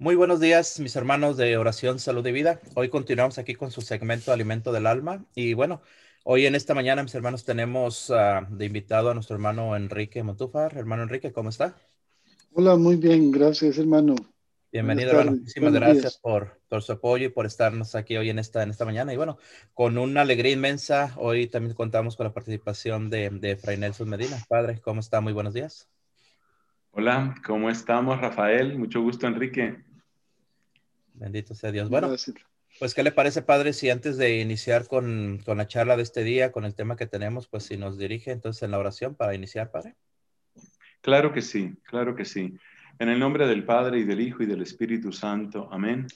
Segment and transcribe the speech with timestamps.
[0.00, 2.60] Muy buenos días, mis hermanos de Oración, Salud y Vida.
[2.76, 5.24] Hoy continuamos aquí con su segmento Alimento del Alma.
[5.34, 5.82] Y bueno,
[6.22, 10.76] hoy en esta mañana, mis hermanos, tenemos uh, de invitado a nuestro hermano Enrique Montúfar.
[10.76, 11.74] Hermano Enrique, ¿cómo está?
[12.52, 14.14] Hola, muy bien, gracias, hermano.
[14.70, 15.32] Bienvenido, hermano.
[15.32, 18.84] Muchísimas gracias por, por, su apoyo y por estarnos aquí hoy en esta, en esta
[18.84, 19.12] mañana.
[19.12, 19.38] Y bueno,
[19.74, 24.38] con una alegría inmensa, hoy también contamos con la participación de, de Fray Nelson Medina.
[24.48, 25.20] Padre, ¿cómo está?
[25.20, 25.88] Muy buenos días.
[26.92, 28.78] Hola, ¿cómo estamos, Rafael?
[28.78, 29.87] Mucho gusto, Enrique.
[31.18, 31.90] Bendito sea Dios.
[31.90, 32.08] Bueno,
[32.78, 36.22] pues, ¿qué le parece, padre, si antes de iniciar con, con, la charla de este
[36.22, 39.34] día, con el tema que tenemos, pues si nos dirige entonces en la oración para
[39.34, 39.96] iniciar, padre?
[41.00, 42.56] Claro que sí, claro que sí.
[42.98, 45.68] En el nombre del Padre y del Hijo y del Espíritu Santo.
[45.72, 46.06] Amén.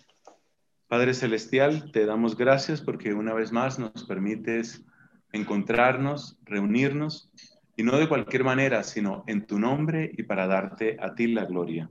[0.89, 4.85] Padre Celestial, te damos gracias porque una vez más nos permites
[5.33, 7.31] encontrarnos, reunirnos,
[7.77, 11.45] y no de cualquier manera, sino en tu nombre y para darte a ti la
[11.45, 11.91] gloria.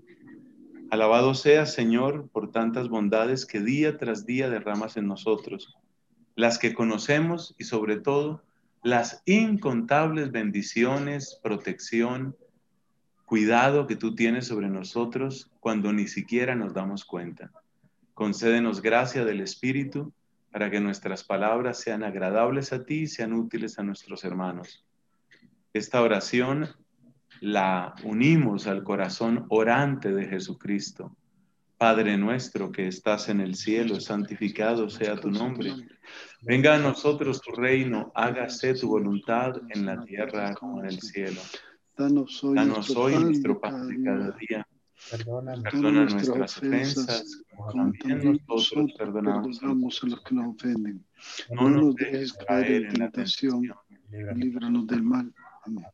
[0.91, 5.77] Alabado sea, Señor, por tantas bondades que día tras día derramas en nosotros,
[6.35, 8.43] las que conocemos y sobre todo
[8.83, 12.35] las incontables bendiciones, protección,
[13.23, 17.53] cuidado que tú tienes sobre nosotros cuando ni siquiera nos damos cuenta.
[18.13, 20.11] Concédenos gracia del Espíritu
[20.51, 24.85] para que nuestras palabras sean agradables a ti y sean útiles a nuestros hermanos.
[25.71, 26.67] Esta oración
[27.41, 31.17] la unimos al corazón orante de Jesucristo.
[31.75, 35.73] Padre nuestro que estás en el cielo, santificado sea tu nombre.
[36.41, 41.41] Venga a nosotros tu reino, hágase tu voluntad en la tierra como en el cielo.
[41.97, 44.67] Danos hoy, nuestro pan de cada día.
[45.09, 51.03] Perdona, nuestras ofensas, como también nosotros perdonamos a los que nos ofenden.
[51.49, 53.67] No nos dejes caer en la tentación,
[54.11, 55.33] líbranos del mal.
[55.65, 55.85] Amén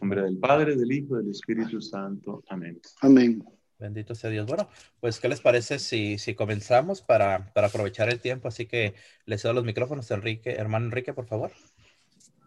[0.00, 2.42] nombre del Padre, del Hijo, del Espíritu Santo.
[2.48, 2.80] Amén.
[3.00, 3.44] Amén.
[3.78, 4.46] Bendito sea Dios.
[4.46, 4.68] Bueno,
[5.00, 8.48] pues, ¿qué les parece si, si comenzamos para, para aprovechar el tiempo?
[8.48, 10.52] Así que les cedo los micrófonos, Enrique.
[10.52, 11.50] Hermano Enrique, por favor.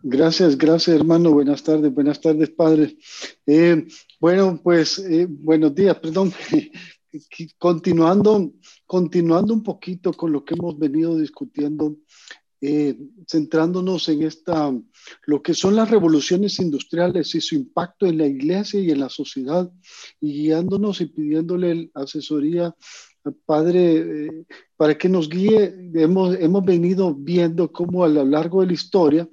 [0.04, 1.32] Gracias, gracias, hermano.
[1.32, 2.98] Buenas tardes, buenas tardes, padre.
[3.48, 3.88] Eh,
[4.20, 6.32] bueno, pues, eh, buenos días, perdón.
[7.58, 8.54] continuando,
[8.86, 11.96] continuando un poquito con lo que hemos venido discutiendo
[12.66, 12.98] eh,
[13.28, 14.74] centrándonos en esta,
[15.26, 19.10] lo que son las revoluciones industriales y su impacto en la iglesia y en la
[19.10, 19.70] sociedad,
[20.22, 22.74] y guiándonos y pidiéndole asesoría
[23.26, 24.46] al Padre eh,
[24.78, 25.76] para que nos guíe.
[25.94, 29.30] Hemos, hemos venido viendo cómo a lo largo de la historia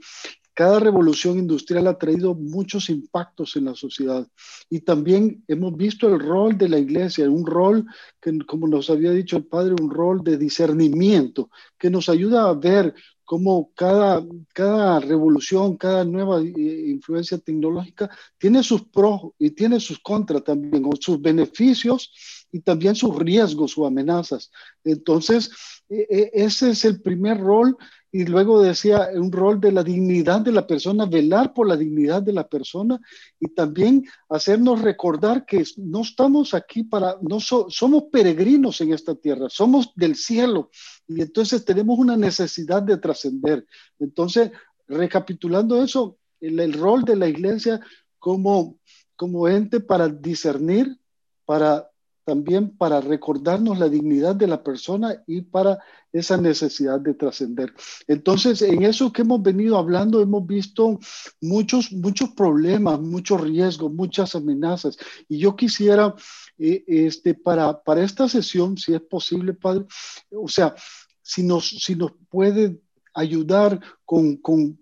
[0.60, 4.28] cada revolución industrial ha traído muchos impactos en la sociedad
[4.68, 7.86] y también hemos visto el rol de la iglesia, un rol
[8.20, 11.48] que, como nos había dicho el Padre, un rol de discernimiento
[11.78, 12.94] que nos ayuda a ver
[13.30, 20.00] cómo cada, cada revolución, cada nueva eh, influencia tecnológica tiene sus pros y tiene sus
[20.00, 22.12] contras también, o sus beneficios
[22.50, 24.50] y también sus riesgos o amenazas.
[24.82, 25.48] Entonces,
[25.88, 27.76] e, e, ese es el primer rol
[28.12, 32.22] y luego decía un rol de la dignidad de la persona, velar por la dignidad
[32.22, 33.00] de la persona
[33.38, 39.46] y también hacernos recordar que no estamos aquí para, no somos peregrinos en esta tierra,
[39.48, 40.70] somos del cielo
[41.10, 43.66] y entonces tenemos una necesidad de trascender.
[43.98, 44.52] Entonces,
[44.86, 47.80] recapitulando eso, el, rol de la iglesia
[48.20, 48.78] como,
[49.16, 50.96] como ente para discernir,
[51.44, 51.89] para
[52.30, 55.80] también para recordarnos la dignidad de la persona y para
[56.12, 57.74] esa necesidad de trascender.
[58.06, 61.00] Entonces, en eso que hemos venido hablando, hemos visto
[61.40, 64.96] muchos, muchos problemas, muchos riesgos, muchas amenazas.
[65.28, 66.14] Y yo quisiera,
[66.56, 69.86] eh, este, para, para esta sesión, si es posible, Padre,
[70.30, 70.72] o sea,
[71.20, 72.80] si nos, si nos puede
[73.12, 74.78] ayudar con, con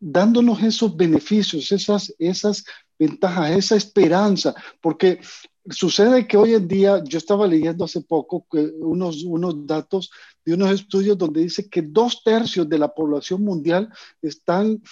[0.00, 2.64] dándonos esos beneficios, esas, esas
[2.98, 5.20] ventajas, esa esperanza, porque
[5.70, 8.46] sucede que hoy en día, yo estaba leyendo hace poco
[8.80, 10.10] unos, unos datos
[10.44, 13.90] de unos estudios donde dice que dos tercios de la población mundial
[14.22, 14.82] están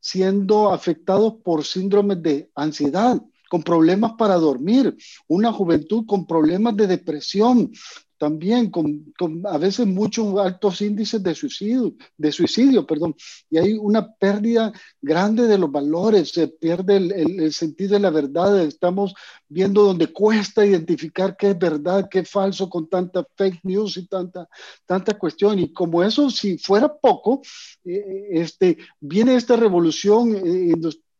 [0.00, 3.20] siendo afectados por síndromes de ansiedad,
[3.54, 4.96] con problemas para dormir,
[5.28, 7.70] una juventud con problemas de depresión,
[8.18, 13.14] también con, con, a veces muchos altos índices de suicidio, de suicidio, perdón,
[13.48, 18.00] y hay una pérdida grande de los valores, se pierde el, el, el, sentido de
[18.00, 19.14] la verdad, estamos
[19.48, 24.08] viendo donde cuesta identificar qué es verdad, qué es falso con tanta fake news y
[24.08, 24.48] tanta,
[24.84, 27.40] tanta cuestión, y como eso, si fuera poco,
[27.84, 30.74] eh, este, viene esta revolución eh,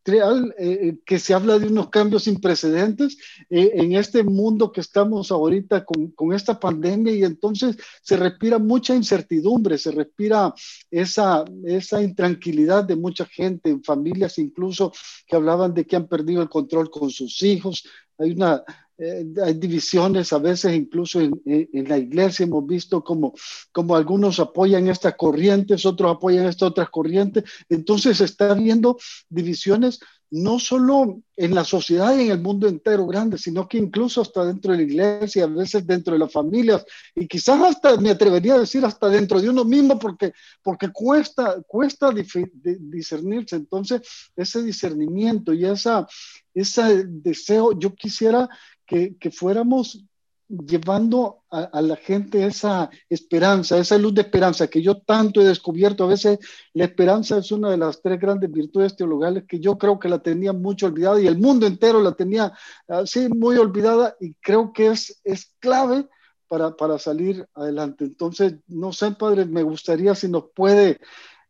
[0.05, 3.17] industrial, eh, que se habla de unos cambios sin precedentes
[3.49, 8.59] eh, en este mundo que estamos ahorita con, con, esta pandemia y entonces se respira
[8.59, 10.53] mucha incertidumbre, se respira
[10.91, 14.91] esa, esa intranquilidad de mucha gente, familias incluso
[15.25, 17.87] que hablaban de que han perdido el control con sus hijos.
[18.17, 18.63] Hay una,
[18.97, 23.33] eh, hay divisiones a veces incluso en, en, la iglesia hemos visto como,
[23.71, 27.43] como algunos apoyan estas corrientes, otros apoyan estas otras corrientes.
[27.67, 28.97] Entonces se está viendo
[29.29, 29.99] divisiones
[30.31, 34.45] no solo en la sociedad y en el mundo entero grande, sino que incluso hasta
[34.45, 36.83] dentro de la iglesia, a veces dentro de las familias
[37.15, 40.33] y quizás hasta, me atrevería a decir, hasta dentro de uno mismo, porque,
[40.63, 43.55] porque cuesta, cuesta discernirse.
[43.55, 44.01] Entonces,
[44.35, 46.07] ese discernimiento y esa,
[46.53, 48.49] ese deseo, yo quisiera
[48.85, 50.05] que, fuéramos
[50.47, 56.03] llevando a, la gente esa esperanza, esa luz de esperanza que yo tanto he descubierto.
[56.03, 56.39] A veces
[56.73, 60.19] la esperanza es una de las tres grandes virtudes teologales que yo creo que la
[60.19, 62.53] tenía mucho olvidada y el mundo entero la tenía
[62.87, 66.07] así muy olvidada y creo que es, es clave
[66.47, 68.05] para, para salir adelante.
[68.05, 70.99] Entonces, no sé, padre, me gustaría si nos puede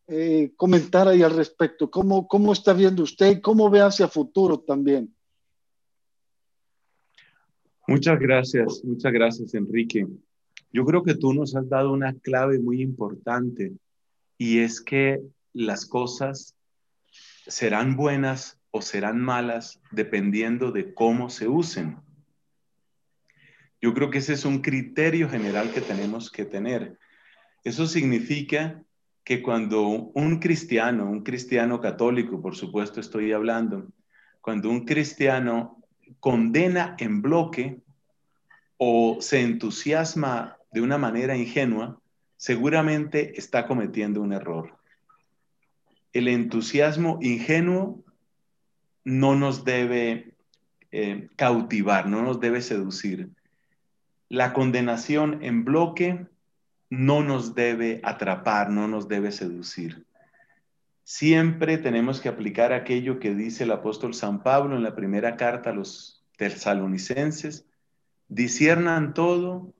[0.08, 4.60] eh, comentar ahí al respecto, cómo, cómo está viendo usted y cómo ve hacia futuro
[4.60, 5.15] también.
[7.88, 10.06] Muchas gracias, muchas gracias, Enrique.
[10.72, 13.72] Yo creo que tú nos has dado una clave muy importante
[14.36, 15.22] y es que
[15.52, 16.56] las cosas
[17.46, 21.98] serán buenas o serán malas dependiendo de cómo se usen.
[23.80, 26.98] Yo creo que ese es un criterio general que tenemos que tener.
[27.62, 28.82] Eso significa
[29.22, 33.88] que cuando un cristiano, un cristiano católico, por supuesto estoy hablando,
[34.40, 35.85] cuando un cristiano
[36.20, 37.80] condena en bloque
[38.78, 42.00] o se entusiasma de una manera ingenua,
[42.36, 44.76] seguramente está cometiendo un error.
[46.12, 48.04] El entusiasmo ingenuo
[49.04, 50.34] no nos debe
[50.92, 53.30] eh, cautivar, no nos debe seducir.
[54.28, 56.26] La condenación en bloque
[56.90, 60.06] no nos debe atrapar, no nos debe seducir.
[61.08, 65.70] Siempre tenemos que aplicar aquello que dice el apóstol San Pablo en la primera carta
[65.70, 67.64] a los tesalonicenses,
[68.26, 69.72] disiernan todo,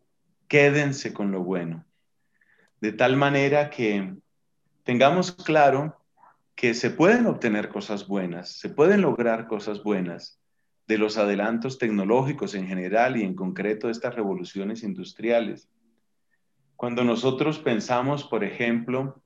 [0.47, 1.85] quédense con lo bueno.
[2.81, 4.15] De tal manera que
[4.85, 6.01] tengamos claro
[6.55, 10.41] que se pueden obtener cosas buenas, se pueden lograr cosas buenas
[10.87, 15.69] de los adelantos tecnológicos en general y en concreto de estas revoluciones industriales.
[16.77, 19.25] Cuando nosotros pensamos, por ejemplo,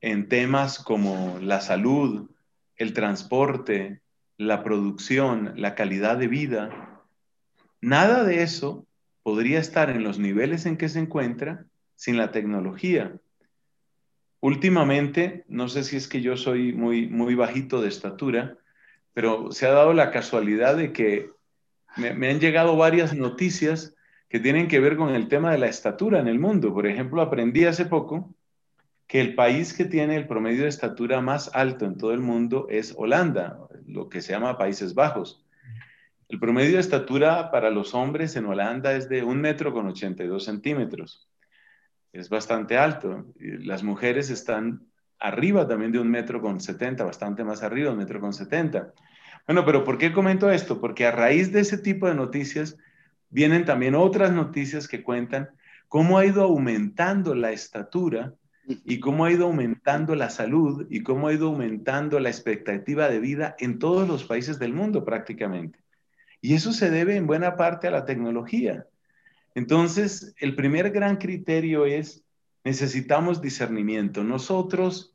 [0.00, 2.30] en temas como la salud,
[2.76, 4.00] el transporte,
[4.36, 7.04] la producción, la calidad de vida,
[7.80, 8.86] nada de eso
[9.22, 11.66] podría estar en los niveles en que se encuentra
[11.96, 13.12] sin la tecnología.
[14.40, 18.56] Últimamente, no sé si es que yo soy muy, muy bajito de estatura,
[19.12, 21.30] pero se ha dado la casualidad de que
[21.96, 23.96] me, me han llegado varias noticias
[24.28, 26.72] que tienen que ver con el tema de la estatura en el mundo.
[26.72, 28.32] Por ejemplo, aprendí hace poco
[29.08, 32.66] que el país que tiene el promedio de estatura más alto en todo el mundo
[32.68, 35.44] es Holanda, lo que se llama Países Bajos.
[36.28, 40.44] El promedio de estatura para los hombres en Holanda es de un metro con 82
[40.44, 41.26] centímetros.
[42.12, 43.24] Es bastante alto.
[43.38, 44.86] Las mujeres están
[45.18, 48.92] arriba también de un metro con 70, bastante más arriba, un metro con 70.
[49.46, 50.82] Bueno, pero ¿por qué comento esto?
[50.82, 52.76] Porque a raíz de ese tipo de noticias
[53.30, 55.48] vienen también otras noticias que cuentan
[55.88, 58.34] cómo ha ido aumentando la estatura
[58.68, 63.18] y cómo ha ido aumentando la salud y cómo ha ido aumentando la expectativa de
[63.18, 65.78] vida en todos los países del mundo prácticamente.
[66.40, 68.86] Y eso se debe en buena parte a la tecnología.
[69.54, 72.22] Entonces, el primer gran criterio es,
[72.62, 74.22] necesitamos discernimiento.
[74.22, 75.14] Nosotros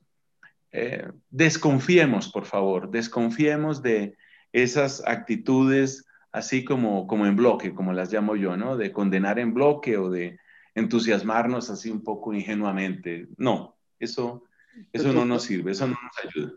[0.72, 4.18] eh, desconfiemos, por favor, desconfiemos de
[4.52, 8.76] esas actitudes así como, como en bloque, como las llamo yo, ¿no?
[8.76, 10.40] De condenar en bloque o de
[10.76, 13.28] entusiasmarnos así un poco ingenuamente.
[13.38, 14.44] No, eso,
[14.92, 16.54] eso no nos sirve, eso no nos ayuda.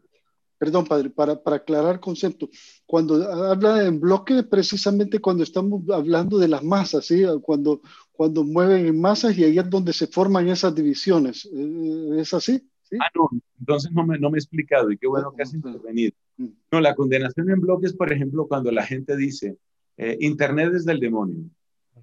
[0.59, 2.49] Perdón, padre, para, para aclarar concepto.
[2.87, 7.25] Cuando habla en bloque, precisamente cuando estamos hablando de las masas, ¿sí?
[7.43, 7.83] Cuando,
[8.13, 11.47] cuando mueven en masas y ahí es donde se forman esas divisiones.
[11.53, 12.67] Eh, ¿Es así?
[12.83, 12.97] ¿Sí?
[13.01, 16.13] Ah, no, entonces no me, no me he explicado y qué bueno que has intervenido.
[16.39, 16.49] Mm.
[16.73, 19.59] No, la condenación en bloques, por ejemplo, cuando la gente dice,
[19.99, 21.51] eh, Internet es del demonio.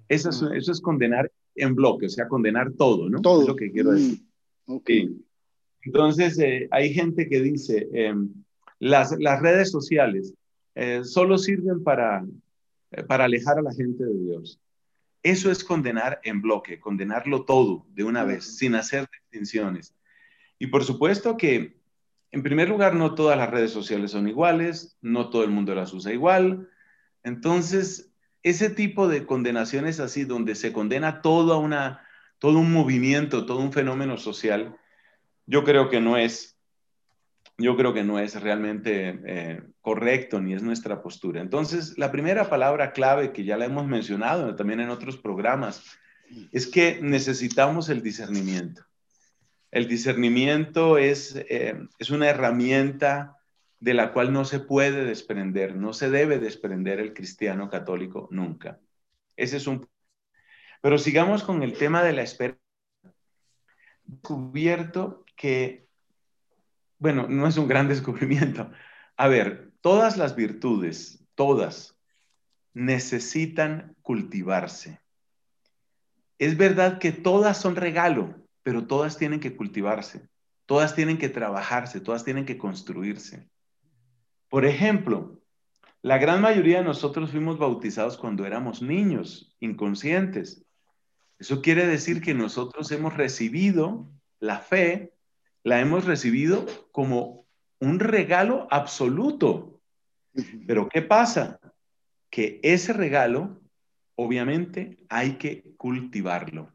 [0.08, 3.20] Eso es, eso es condenar en bloque, o sea, condenar todo, ¿no?
[3.20, 3.42] Todo.
[3.42, 4.20] Es lo que quiero decir.
[4.66, 5.16] Mm, okay.
[5.82, 8.14] Entonces, eh, hay gente que dice, eh,
[8.78, 10.34] las, las, redes sociales
[10.74, 12.24] eh, solo sirven para,
[12.90, 14.60] eh, para alejar a la gente de Dios.
[15.22, 19.94] Eso es condenar en bloque, condenarlo todo de una vez, sin hacer distinciones.
[20.58, 21.76] Y por supuesto que
[22.34, 25.94] en primer lugar, no todas las redes sociales son iguales, no todo el mundo las
[25.94, 26.68] usa igual.
[27.22, 28.12] Entonces,
[28.44, 32.06] ese tipo de condenaciones así, donde se condena toda una,
[32.38, 34.76] todo un movimiento, todo un fenómeno social,
[35.46, 36.58] yo creo que no es,
[37.56, 41.40] yo creo que no es realmente eh, correcto ni es nuestra postura.
[41.40, 45.82] Entonces, la primera palabra clave que ya la hemos mencionado también en otros programas
[46.52, 48.84] es que necesitamos el discernimiento.
[49.70, 53.38] El discernimiento es, eh, es una herramienta
[53.84, 58.80] de la cual no se puede desprender, no se debe desprender el cristiano católico nunca.
[59.36, 59.86] Ese es un...
[60.80, 62.62] Pero sigamos con el tema de la esperanza.
[64.04, 65.86] Descubierto que,
[66.98, 68.70] bueno, no es un gran descubrimiento.
[69.18, 71.94] A ver, todas las virtudes, todas,
[72.72, 75.02] necesitan cultivarse.
[76.38, 80.26] Es verdad que todas son regalo, pero todas tienen que cultivarse,
[80.64, 83.50] todas tienen que trabajarse, todas tienen que construirse.
[84.54, 85.42] Por ejemplo,
[86.00, 90.64] la gran mayoría de nosotros fuimos bautizados cuando éramos niños, inconscientes.
[91.40, 94.08] Eso quiere decir que nosotros hemos recibido
[94.38, 95.12] la fe,
[95.64, 97.48] la hemos recibido como
[97.80, 99.80] un regalo absoluto.
[100.68, 101.58] Pero ¿qué pasa?
[102.30, 103.60] Que ese regalo,
[104.14, 106.72] obviamente, hay que cultivarlo.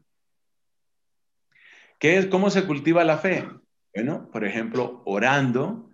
[1.98, 3.48] ¿Qué es, ¿Cómo se cultiva la fe?
[3.94, 5.89] Bueno, por ejemplo, orando,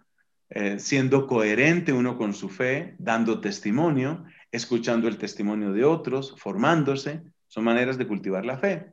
[0.49, 7.23] eh, siendo coherente uno con su fe, dando testimonio, escuchando el testimonio de otros, formándose,
[7.49, 8.93] son maneras de cultivar la fe.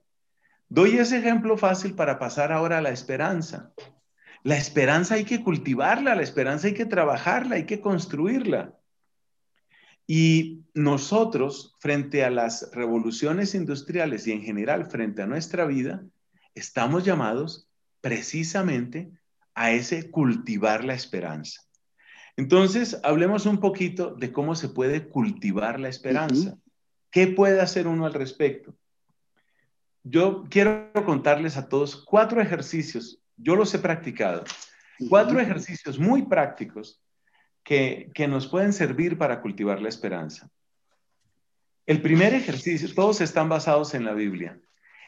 [0.67, 3.73] Doy ese ejemplo fácil para pasar ahora a la esperanza.
[4.43, 8.75] La esperanza hay que cultivarla, la esperanza hay que trabajarla, hay que construirla.
[10.07, 16.03] Y nosotros, frente a las revoluciones industriales y en general frente a nuestra vida,
[16.55, 17.69] estamos llamados
[18.01, 19.11] precisamente
[19.55, 21.61] a ese cultivar la esperanza.
[22.35, 26.57] Entonces, hablemos un poquito de cómo se puede cultivar la esperanza.
[27.11, 28.75] ¿Qué puede hacer uno al respecto?
[30.03, 34.43] Yo quiero contarles a todos cuatro ejercicios, yo los he practicado,
[35.09, 37.01] cuatro ejercicios muy prácticos
[37.63, 40.49] que, que nos pueden servir para cultivar la esperanza.
[41.85, 44.59] El primer ejercicio, todos están basados en la Biblia.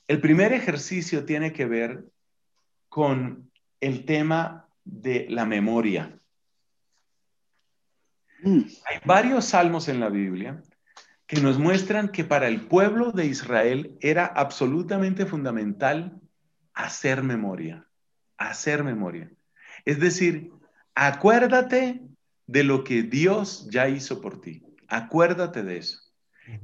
[0.07, 2.05] El primer ejercicio tiene que ver
[2.87, 6.19] con el tema de la memoria.
[8.43, 8.61] Mm.
[8.85, 10.61] Hay varios salmos en la Biblia
[11.27, 16.21] que nos muestran que para el pueblo de Israel era absolutamente fundamental
[16.73, 17.87] hacer memoria,
[18.37, 19.31] hacer memoria.
[19.85, 20.51] Es decir,
[20.93, 22.01] acuérdate
[22.47, 24.63] de lo que Dios ya hizo por ti.
[24.87, 25.99] Acuérdate de eso.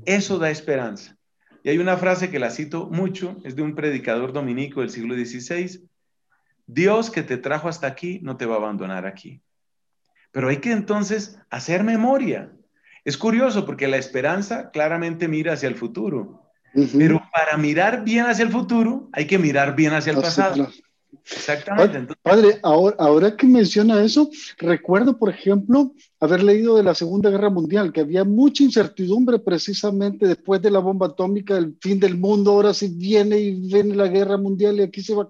[0.06, 1.18] Eso da esperanza.
[1.63, 5.15] Y hay una frase que la cito mucho, es de un predicador dominico del siglo
[5.15, 5.88] XVI,
[6.68, 9.41] Dios que te trajo hasta aquí no te va a abandonar aquí.
[10.32, 12.51] Pero hay que entonces hacer memoria.
[13.03, 16.44] Es curioso porque la esperanza claramente mira hacia el futuro,
[16.98, 20.70] pero para mirar bien hacia el futuro hay que mirar bien hacia el pasado.
[21.24, 22.13] Exactamente.
[22.22, 27.50] Padre, ahora, ahora que menciona eso, recuerdo, por ejemplo, haber leído de la Segunda Guerra
[27.50, 32.51] Mundial, que había mucha incertidumbre precisamente después de la bomba atómica, el fin del mundo,
[32.51, 35.30] ahora sí viene y viene la guerra mundial y aquí se va.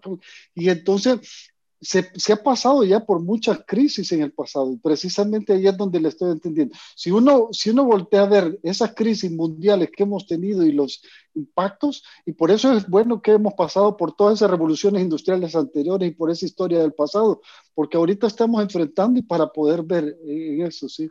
[0.53, 1.50] Y entonces
[1.81, 6.09] se, ha pasado ya por muchas crisis en el pasado precisamente ahí es donde le
[6.09, 6.75] estoy entendiendo.
[6.95, 11.01] Si uno, si uno voltea a ver esas crisis mundiales que hemos tenido y los
[11.33, 16.11] impactos, y por eso es bueno que hemos pasado por todas esas revoluciones industriales anteriores
[16.11, 17.41] y por esa historia del pasado,
[17.73, 21.09] porque ahorita estamos enfrentando y para poder ver en eso, ¿sí?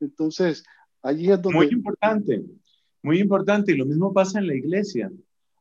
[0.00, 0.64] Entonces,
[1.02, 1.58] allí es donde...
[1.58, 2.44] Muy importante,
[3.02, 5.10] muy importante, y lo mismo pasa en la iglesia.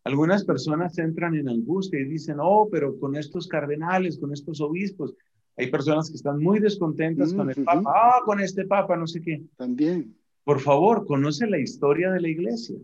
[0.10, 5.13] Algunas personas entran en angustia y dicen, oh, pero con estos cardenales, con estos obispos,
[5.56, 9.22] hay personas que están muy descontentas con el Papa, ah, con este Papa, no sé
[9.22, 9.44] qué.
[9.56, 10.16] También.
[10.44, 12.75] Por favor, conoce la historia de la iglesia.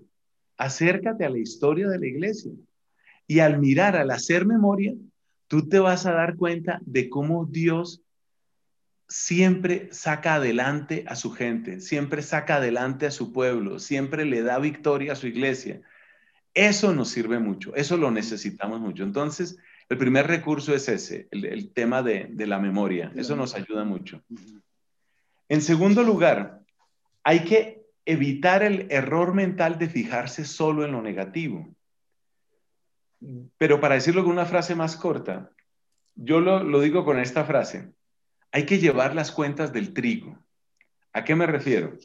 [0.55, 2.51] Acércate a la historia de la iglesia.
[3.25, 4.93] Y al mirar, al hacer memoria,
[5.47, 8.03] tú te vas a dar cuenta de cómo Dios
[9.09, 14.59] siempre saca adelante a su gente, siempre saca adelante a su pueblo, siempre le da
[14.59, 15.81] victoria a su iglesia.
[16.55, 19.03] Eso nos sirve mucho, eso lo necesitamos mucho.
[19.03, 19.57] Entonces,
[19.89, 23.11] el primer recurso es ese, el, tema de, la memoria.
[23.13, 24.23] Eso nos ayuda mucho.
[25.49, 26.61] En segundo lugar,
[27.23, 31.75] hay que evitar el error mental de fijarse solo en lo negativo.
[33.57, 35.51] Pero para decirlo con una frase más corta,
[36.15, 37.91] yo lo, digo con esta frase.
[38.53, 40.39] Hay que llevar las cuentas del trigo.
[41.11, 41.97] ¿A qué me refiero?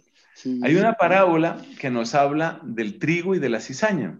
[0.65, 4.19] Hay una parábola que nos habla del trigo y de la cizaña.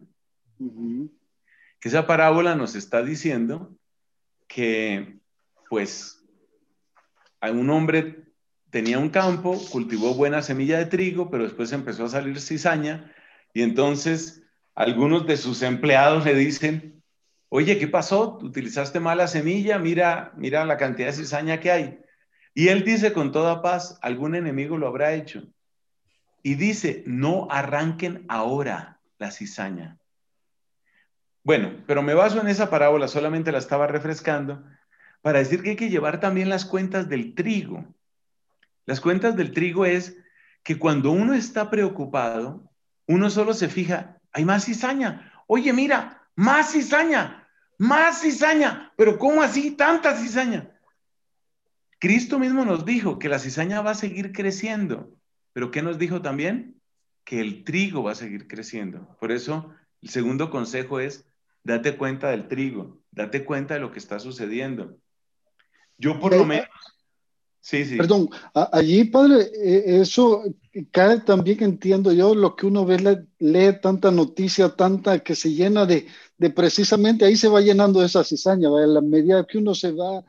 [1.81, 3.75] Que esa parábola nos está diciendo
[4.47, 5.19] que,
[5.69, 6.23] pues,
[7.43, 8.25] un hombre
[8.71, 13.13] tenía un campo, cultivó buena semilla de trigo, pero después empezó a salir cizaña
[13.53, 14.43] y entonces
[14.75, 17.03] algunos de sus empleados le dicen,
[17.49, 18.39] oye, ¿qué pasó?
[18.41, 22.01] Utilizaste mala semilla, mira, mira la cantidad de cizaña que hay.
[22.55, 25.49] Y él dice con toda paz, algún enemigo lo habrá hecho.
[26.43, 30.00] Y dice, no arranquen ahora la cizaña.
[31.51, 34.63] Bueno, pero me baso en esa parábola, solamente la estaba refrescando,
[35.21, 37.93] para decir que hay que llevar también las cuentas del trigo.
[38.87, 40.17] Las cuentas del trigo es
[40.63, 42.71] que cuando uno está preocupado,
[43.09, 45.33] uno solo se fija, hay más cizaña.
[45.49, 48.93] Oye, mira, más cizaña, más cizaña.
[48.97, 50.71] Pero ¿cómo así tanta cizaña?
[51.99, 55.13] Cristo mismo nos dijo que la cizaña va a seguir creciendo.
[55.53, 56.81] Pero ¿qué nos dijo también?
[57.25, 59.17] Que el trigo va a seguir creciendo.
[59.19, 61.27] Por eso, el segundo consejo es,
[61.65, 64.97] date cuenta del trigo, date cuenta de lo que está sucediendo.
[65.99, 66.69] Yo por lo menos
[67.63, 67.97] Sí, sí.
[67.99, 70.43] Perdón, allí, padre, e, eso
[70.91, 75.85] cae también, entiendo yo, lo que uno ve, lee, tanta noticia, tanta que se llena
[75.85, 76.07] de,
[76.39, 80.25] de precisamente ahí se va llenando esa cizaña, a la medida que uno se va,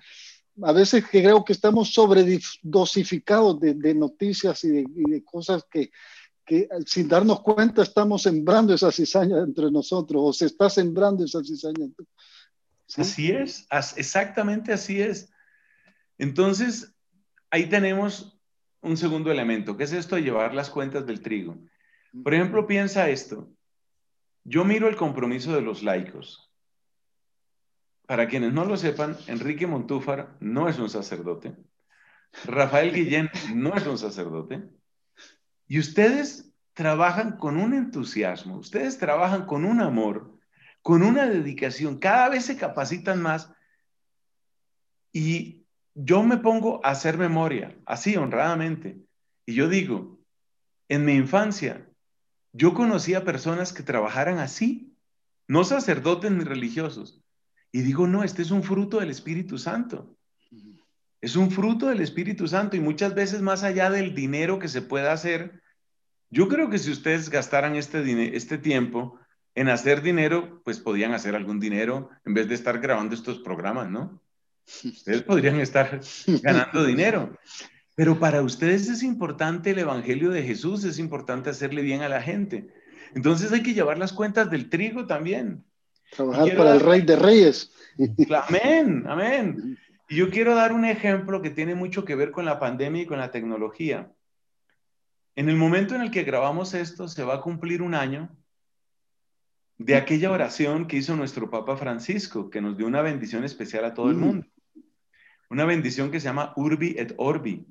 [0.62, 5.90] a veces creo que estamos sobredosificados de, de noticias y de, y de cosas que,
[6.46, 11.44] que, sin darnos cuenta estamos sembrando esa cizaña entre nosotros, o se está sembrando esa
[11.44, 11.88] cizaña.
[12.98, 15.32] Así es, exactamente así es.
[16.18, 16.94] Entonces,
[17.50, 18.40] ahí tenemos
[18.82, 21.58] un segundo elemento, que es esto de llevar las cuentas del trigo.
[22.24, 23.50] Por ejemplo, piensa esto.
[24.44, 26.52] Yo miro el compromiso de los laicos.
[28.08, 31.56] Para quienes no lo sepan, Enrique Montúfar no es un sacerdote.
[32.46, 34.70] Rafael Guillén no es un sacerdote.
[35.72, 40.38] Y ustedes trabajan con un entusiasmo, ustedes trabajan con un amor,
[40.82, 43.54] con una dedicación, cada vez se capacitan más.
[45.14, 49.00] Y yo me pongo a hacer memoria, así honradamente,
[49.46, 50.20] y yo digo,
[50.90, 51.88] en mi infancia,
[52.52, 54.94] yo conocía personas que trabajaran así,
[55.48, 57.24] no sacerdotes ni religiosos,
[57.72, 60.18] y digo, no, este es un fruto del Espíritu Santo.
[61.22, 64.82] Es un fruto del Espíritu Santo y muchas veces más allá del dinero que se
[64.82, 65.61] pueda hacer,
[66.32, 69.20] yo creo que si ustedes gastaran este, este tiempo
[69.54, 73.90] en hacer dinero, pues podían hacer algún dinero en vez de estar grabando estos programas,
[73.90, 74.22] ¿no?
[74.86, 76.00] Ustedes podrían estar
[76.42, 77.38] ganando dinero.
[77.96, 82.22] Pero para ustedes es importante el Evangelio de Jesús, es importante hacerle bien a la
[82.22, 82.70] gente.
[83.14, 85.66] Entonces hay que llevar las cuentas del trigo también.
[86.16, 87.72] Trabajar para el Rey de Reyes.
[88.48, 89.78] Amén, amén.
[90.10, 93.06] Y yo quiero dar un ejemplo que tiene mucho que ver con la pandemia y
[93.06, 94.12] con la tecnología.
[95.36, 98.30] En el momento en el que grabamos esto, se va a cumplir un año
[99.78, 103.94] de aquella oración que hizo nuestro Papa Francisco, que nos dio una bendición especial a
[103.94, 104.20] todo el mm.
[104.20, 104.48] mundo.
[105.50, 107.66] Una bendición que se llama Urbi et Orbi.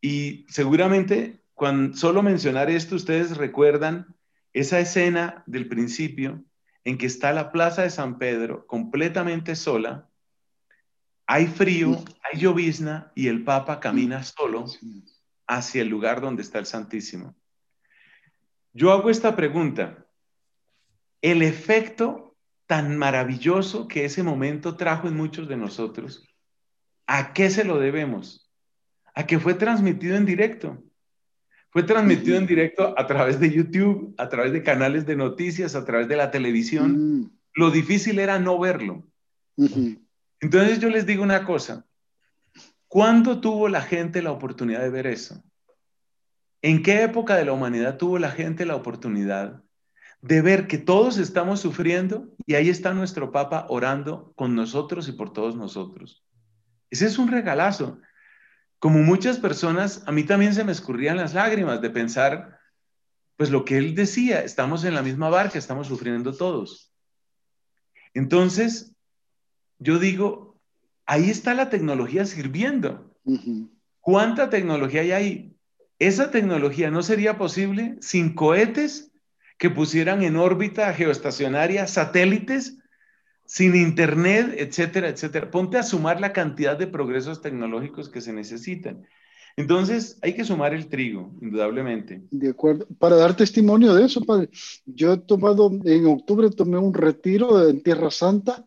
[0.00, 4.14] Y seguramente, cuando solo mencionar esto, ustedes recuerdan
[4.52, 6.44] esa escena del principio
[6.84, 10.08] en que está la plaza de San Pedro completamente sola,
[11.26, 14.24] hay frío, hay llovizna y el Papa camina mm.
[14.24, 14.66] solo
[15.46, 17.36] hacia el lugar donde está el Santísimo.
[18.72, 20.06] Yo hago esta pregunta
[21.22, 26.28] el efecto tan maravilloso que ese momento trajo en muchos de nosotros,
[27.06, 28.50] ¿a qué se lo debemos?
[29.14, 30.82] A que fue transmitido en directo.
[31.70, 35.84] Fue transmitido en directo a través de YouTube, a través de canales de noticias, a
[35.84, 37.20] través de la televisión.
[37.20, 37.30] Mm.
[37.54, 39.06] Lo difícil era no verlo.
[40.40, 41.86] Entonces yo les digo una cosa.
[42.88, 45.42] ¿Cuándo tuvo la gente la oportunidad de ver eso?
[46.62, 49.62] ¿En qué época de la humanidad tuvo la gente la oportunidad
[50.26, 55.12] de ver que todos estamos sufriendo y ahí está nuestro Papa orando con nosotros y
[55.12, 56.24] por todos nosotros.
[56.90, 58.00] Ese es un regalazo.
[58.78, 62.58] Como muchas personas, a mí también se me escurrían las lágrimas de pensar,
[63.36, 66.92] pues lo que él decía, estamos en la misma barca, estamos sufriendo todos.
[68.14, 68.94] Entonces,
[69.78, 70.45] yo digo,
[71.06, 73.14] ahí está la tecnología sirviendo.
[74.00, 75.56] ¿Cuánta tecnología hay ahí?
[75.98, 79.12] Esa tecnología no sería posible sin cohetes
[79.58, 82.78] que pusieran en órbita geoestacionaria satélites
[83.46, 85.50] sin internet, etcétera, etcétera.
[85.50, 89.06] Ponte a sumar la cantidad de progresos tecnológicos que se necesitan.
[89.56, 92.22] Entonces, hay que sumar el trigo, indudablemente.
[92.30, 92.86] De acuerdo.
[92.98, 94.50] Para dar testimonio de eso, padre,
[94.84, 98.66] yo he tomado, en octubre tomé un retiro en Tierra Santa,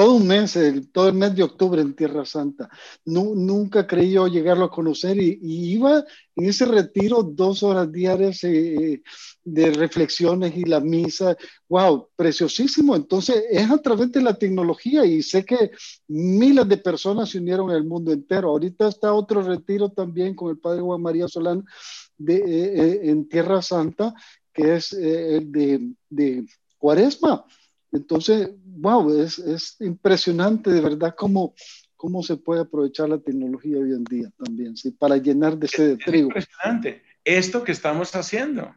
[0.00, 0.58] todo un mes,
[0.92, 2.70] todo el mes de octubre en Tierra Santa.
[3.04, 6.02] nunca creí yo llegarlo a conocer y, iba
[6.36, 9.02] en ese retiro dos horas diarias eh,
[9.44, 11.36] de reflexiones y la misa.
[11.68, 12.08] ¡Wow!
[12.16, 12.96] Preciosísimo.
[12.96, 15.70] Entonces es a través de la tecnología y sé que
[16.08, 18.48] miles de personas se unieron al mundo entero.
[18.48, 21.62] Ahorita está otro retiro también con el Padre Juan María Solán
[22.16, 24.14] de, eh, eh, en Tierra Santa,
[24.50, 26.46] que es el de, de
[26.78, 27.44] Cuaresma.
[27.92, 31.54] Entonces, wow, es, es impresionante de verdad cómo,
[31.96, 34.90] cómo se puede aprovechar la tecnología hoy en día también, ¿sí?
[34.90, 36.28] para llenar de sed de trigo.
[36.28, 37.02] Impresionante.
[37.24, 38.74] Esto que estamos haciendo.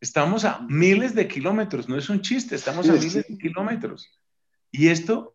[0.00, 4.08] Estamos a miles de kilómetros, no es un chiste, estamos a miles de kilómetros.
[4.70, 5.32] Y esto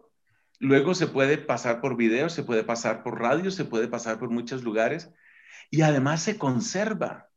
[0.59, 4.29] luego se puede pasar por video, se puede pasar por radio, se puede pasar por
[4.29, 5.09] muchos lugares
[5.69, 7.29] y además se conserva,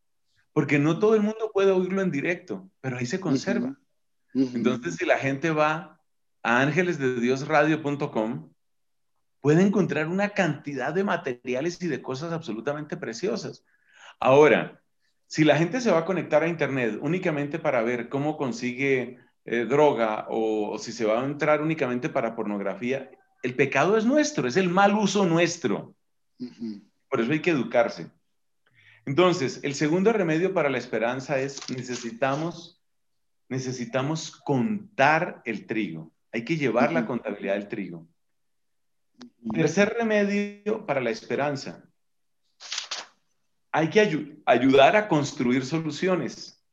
[0.52, 3.76] porque no todo el mundo puede oírlo en directo, pero ahí se conserva.
[4.36, 5.98] Entonces, si la gente va
[6.42, 8.52] a ángelesdediosradio.com,
[9.40, 13.64] puede encontrar una cantidad de materiales y de cosas absolutamente preciosas.
[14.20, 14.82] Ahora,
[15.26, 19.64] si la gente se va a conectar a Internet únicamente para ver cómo consigue eh,
[19.64, 23.10] droga o, si se va a entrar únicamente para pornografía,
[23.42, 25.94] el pecado es nuestro, es el mal uso nuestro.
[27.08, 28.10] Por eso hay que educarse.
[29.06, 32.75] Entonces, el segundo remedio para la esperanza es necesitamos
[33.48, 36.12] necesitamos contar el trigo.
[36.32, 38.06] Hay que llevar la contabilidad del trigo.
[39.52, 41.88] Tercer remedio para la esperanza.
[43.72, 46.64] Hay que ayudar a construir soluciones.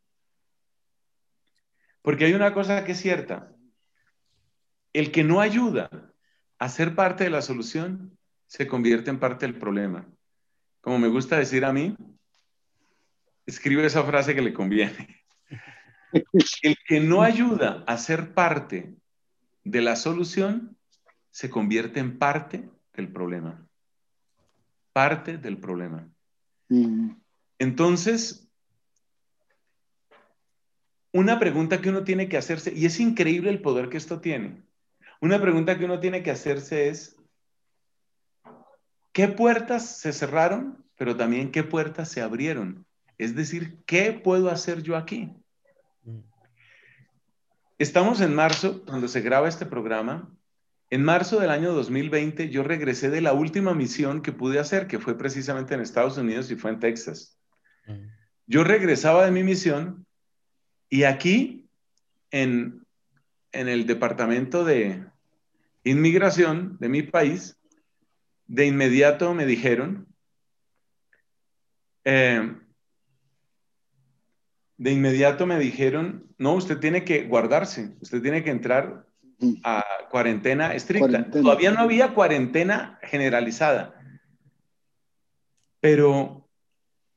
[2.01, 3.53] Porque hay una cosa que es cierta.
[4.91, 5.89] El que no ayuda
[6.59, 10.07] a ser parte de la solución se convierte en parte del problema.
[10.81, 11.95] Como me gusta decir a mí,
[13.45, 15.22] escribe esa frase que le conviene.
[16.13, 18.95] El que no ayuda a ser parte
[19.63, 20.78] de la solución
[21.32, 23.67] se convierte en parte del problema.
[24.93, 26.08] Parte del problema.
[26.69, 27.12] Mm.
[27.58, 28.47] Entonces,
[31.12, 34.63] una pregunta que uno tiene que hacerse, y es increíble el poder que esto tiene,
[35.21, 37.15] una pregunta que uno tiene que hacerse es,
[39.12, 42.86] ¿qué puertas se cerraron, pero también qué puertas se abrieron?
[43.17, 45.32] Es decir, ¿qué puedo hacer yo aquí?
[47.79, 50.31] Estamos en marzo, cuando se graba este programa.
[50.89, 54.99] En marzo del año 2020 yo regresé de la última misión que pude hacer, que
[54.99, 57.39] fue precisamente en Estados Unidos y fue en Texas.
[58.45, 60.05] Yo regresaba de mi misión
[60.89, 61.67] y aquí,
[62.29, 62.86] en,
[63.51, 65.03] en el departamento de
[65.83, 67.57] inmigración de mi país,
[68.45, 70.07] de inmediato me dijeron,
[72.05, 72.55] eh,
[74.77, 79.05] de inmediato me dijeron, no, usted tiene que guardarse, usted tiene que entrar
[79.63, 81.29] a cuarentena estricta.
[81.29, 83.95] Todavía no había cuarentena generalizada.
[85.79, 86.49] Pero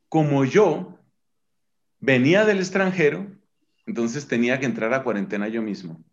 [0.09, 0.99] como yo
[2.01, 3.27] venía del extranjero,
[3.87, 6.05] entonces tenía que entrar a cuarentena yo mismo.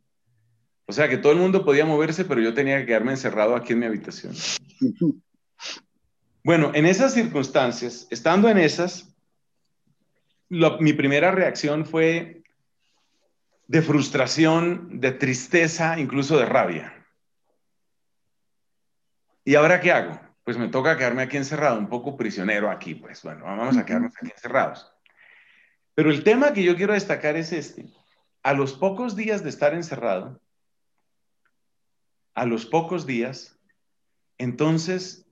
[0.85, 3.73] O sea que todo el mundo podía moverse, pero yo tenía que quedarme encerrado aquí
[3.73, 4.33] en mi habitación.
[6.43, 9.12] Bueno, en esas circunstancias, estando en esas,
[10.79, 12.43] mi primera reacción fue
[13.67, 16.93] de frustración, de tristeza, incluso de rabia.
[19.43, 20.19] ¿Y ahora qué hago?
[20.43, 24.13] Pues me toca quedarme aquí encerrado, un poco prisionero aquí, pues bueno, vamos a quedarnos
[24.15, 24.93] aquí encerrados.
[25.95, 27.85] Pero el tema que yo quiero destacar es este.
[28.43, 30.39] A los pocos días de estar encerrado,
[32.35, 33.57] a los pocos días,
[34.37, 35.25] entonces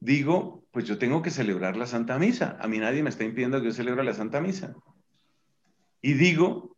[0.00, 2.56] digo, pues yo tengo que celebrar la Santa Misa.
[2.60, 4.74] A mí nadie me está impidiendo que yo celebre la Santa Misa.
[6.02, 6.76] Y digo,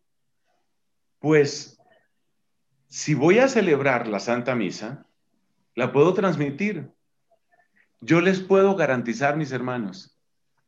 [1.21, 1.79] pues,
[2.89, 5.07] si voy a celebrar la Santa Misa,
[5.75, 6.91] la puedo transmitir.
[8.01, 10.19] Yo les puedo garantizar, mis hermanos,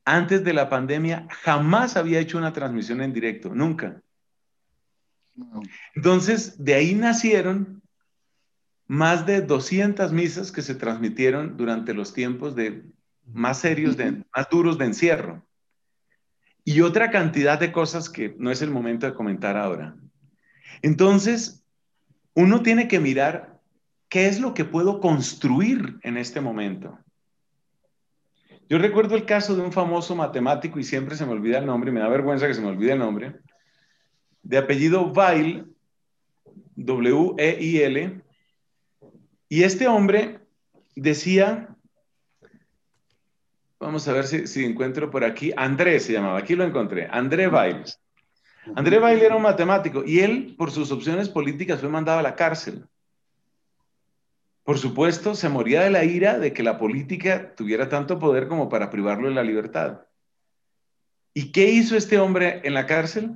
[0.04, 4.00] antes de la pandemia jamás había hecho una transmisión en directo, nunca.
[5.94, 7.82] Entonces, de ahí nacieron
[8.86, 12.84] más de 200 misas que se transmitieron durante los tiempos de
[13.26, 15.46] más serios, de, más duros de encierro.
[16.64, 19.96] Y otra cantidad de cosas que no es el momento de comentar ahora.
[20.82, 21.64] Entonces,
[22.34, 23.60] uno tiene que mirar
[24.08, 26.98] qué es lo que puedo construir en este momento.
[28.68, 31.92] Yo recuerdo el caso de un famoso matemático, y siempre se me olvida el nombre,
[31.92, 33.40] me da vergüenza que se me olvide el nombre,
[34.42, 35.66] de apellido Weil,
[36.76, 38.23] W-E-I-L,
[39.48, 40.40] y este hombre
[40.94, 41.74] decía
[43.84, 45.52] Vamos a ver si, encuentro por aquí.
[45.58, 47.06] André se llamaba, aquí lo encontré.
[47.10, 47.84] André Weil.
[48.74, 52.34] André Weil era un matemático y él, por sus opciones políticas, fue mandado a la
[52.34, 52.86] cárcel.
[54.62, 58.70] por supuesto, se moría de la ira de que la política tuviera tanto poder como
[58.70, 60.06] para privarlo de la libertad.
[61.34, 63.32] ¿Y qué hizo este hombre en la cárcel?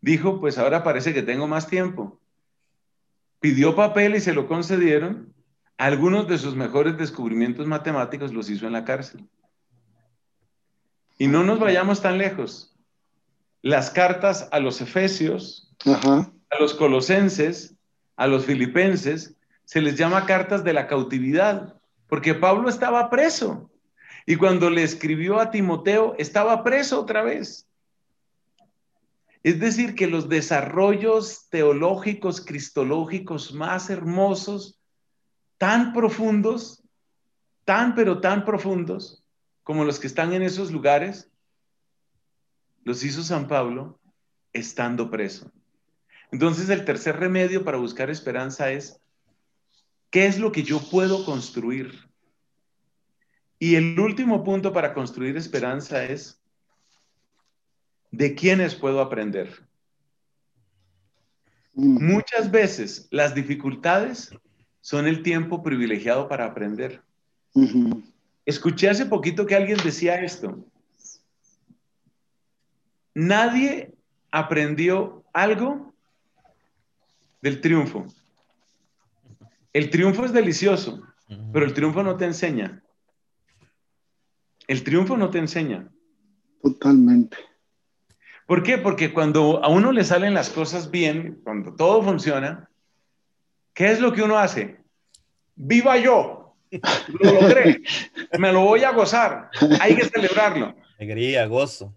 [0.00, 2.18] Dijo, pues ahora parece que tengo más tiempo.
[3.40, 5.31] Pidió papel y se lo concedieron.
[5.82, 9.28] Algunos de sus mejores descubrimientos matemáticos los hizo en la cárcel.
[11.18, 12.76] Y no nos vayamos tan lejos.
[13.62, 17.74] Las cartas a los efesios, a los colosenses,
[18.14, 21.74] a los filipenses, se les llama cartas de la cautividad,
[22.06, 23.68] porque Pablo estaba preso.
[24.24, 27.68] Y cuando le escribió a Timoteo, estaba preso otra vez.
[29.42, 34.78] Es decir, que los desarrollos teológicos, cristológicos más hermosos,
[35.62, 36.82] tan profundos,
[37.64, 39.22] tan pero tan profundos,
[39.62, 41.30] como los que están en esos lugares,
[42.82, 44.00] los hizo San Pablo
[44.52, 45.52] estando preso.
[46.32, 49.00] Entonces el tercer remedio para buscar esperanza es,
[50.10, 52.10] ¿qué es lo que yo puedo construir?
[53.60, 56.42] Y el último punto para construir esperanza es,
[58.10, 59.64] ¿de quiénes puedo aprender?
[61.74, 62.04] Mm.
[62.04, 64.32] Muchas veces las dificultades
[64.82, 67.00] son el tiempo privilegiado para aprender.
[68.44, 70.66] Escuché hace poquito que alguien decía esto.
[73.14, 73.94] Nadie
[74.30, 75.94] aprendió algo
[77.40, 78.06] del triunfo.
[79.72, 81.02] El triunfo es delicioso,
[81.52, 82.82] pero el triunfo no te enseña.
[84.66, 85.88] El triunfo no te enseña.
[86.60, 87.36] Totalmente.
[88.46, 88.78] ¿Por qué?
[88.78, 92.68] Porque cuando a uno le salen las cosas bien, cuando todo funciona,
[93.74, 94.78] ¿qué es lo que uno hace?
[95.54, 96.54] Viva yo.
[97.20, 97.82] Lo logré.
[98.38, 99.50] Me lo voy a gozar.
[99.80, 100.74] Hay que celebrarlo.
[100.98, 101.94] Alegría, gozo.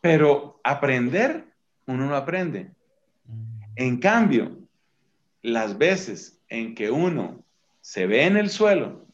[0.00, 1.44] Pero aprender,
[1.86, 2.70] uno no aprende.
[3.76, 4.58] En cambio,
[5.42, 7.44] las veces en que uno
[7.80, 9.06] se ve en el suelo,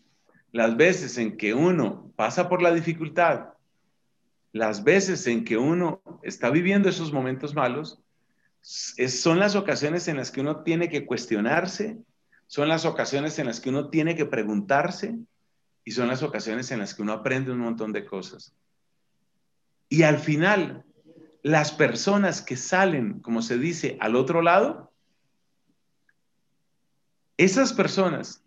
[0.51, 3.51] las veces en que uno pasa por la dificultad,
[4.53, 8.01] las veces en que uno está viviendo esos momentos malos,
[8.63, 11.99] son las ocasiones en las que uno tiene que cuestionarse,
[12.47, 15.19] son las ocasiones en las que uno tiene que preguntarse
[15.85, 18.55] y son las ocasiones en las que uno aprende un montón de cosas.
[19.89, 20.85] Y al final,
[21.43, 24.93] las personas que salen, como se dice, al otro lado,
[27.37, 28.45] esas personas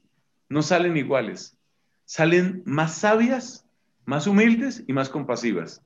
[0.47, 1.57] no salen iguales,
[2.05, 3.65] salen más sabias,
[4.05, 5.81] más humildes y más compasivas.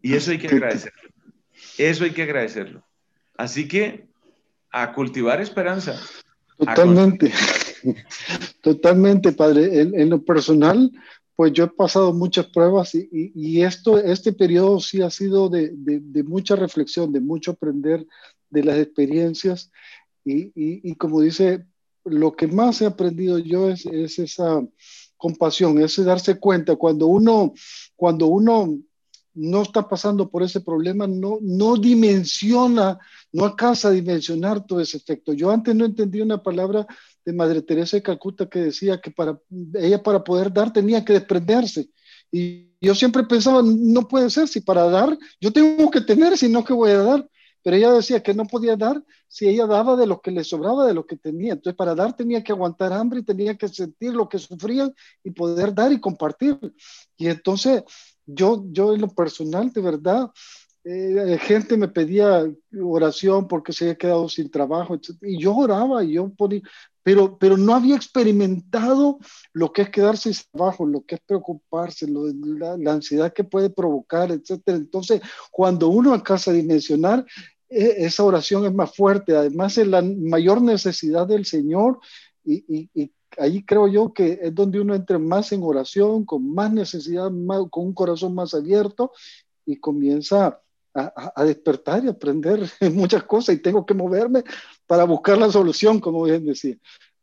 [0.00, 1.10] Y eso hay que agradecerlo.
[1.76, 2.86] Eso hay que agradecerlo.
[3.36, 4.06] Así que
[4.70, 6.00] a cultivar esperanza.
[6.58, 7.32] Totalmente.
[8.62, 9.80] Totalmente, padre.
[9.80, 10.90] En, lo personal,
[11.34, 15.72] pues yo he pasado muchas pruebas y, esto, este periodo sí ha sido de,
[16.24, 18.06] mucha reflexión, de mucho aprender
[18.50, 19.70] de las experiencias.
[20.24, 21.64] Y, como dice,
[22.04, 24.66] lo que más he aprendido yo es, es esa
[25.16, 27.54] compasión, ese darse cuenta cuando uno,
[27.96, 28.78] cuando uno
[29.36, 32.98] no está pasando por ese problema, no, no dimensiona,
[33.32, 35.32] no alcanza a dimensionar todo ese efecto.
[35.32, 36.86] Yo antes no entendía una palabra
[37.24, 39.38] de Madre Teresa de Calcuta que decía que para
[39.74, 41.90] ella para poder dar tenía que desprenderse.
[42.32, 46.48] Y yo siempre pensaba, no puede ser, si para dar, yo tengo que tener, si
[46.48, 47.28] no, que voy a dar?
[47.62, 50.86] Pero ella decía que no podía dar si ella daba de lo que le sobraba,
[50.86, 51.54] de lo que tenía.
[51.54, 54.94] Entonces, para dar tenía que aguantar hambre y tenía que sentir lo que sufrían
[55.24, 56.58] y poder dar y compartir.
[57.16, 57.82] Y entonces,
[58.26, 60.30] yo, yo en lo personal, de verdad,
[60.84, 62.44] eh, gente me pedía
[62.80, 66.60] oración porque se había quedado sin trabajo, y yo oraba y yo ponía,
[67.02, 69.18] pero, pero no había experimentado
[69.52, 74.30] lo que es quedarse sin trabajo, lo que es preocuparse, la, ansiedad que puede provocar,
[74.30, 74.60] etc.
[74.66, 77.24] Entonces, cuando uno alcanza a dimensionar,
[77.68, 81.98] e, esa oración es más fuerte, además es la mayor necesidad del Señor
[82.44, 87.30] y ahí creo yo que es donde uno entra más en oración, con más necesidad,
[87.70, 89.12] con un corazón más abierto
[89.64, 90.60] y comienza
[90.94, 92.60] a, a, despertar y aprender
[92.92, 94.44] muchas cosas y tengo que moverme
[94.86, 96.76] para buscar la solución, como bien decía.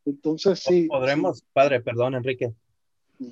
[0.06, 0.88] Entonces, sí.
[0.88, 2.54] Podremos, padre, perdón, Enrique.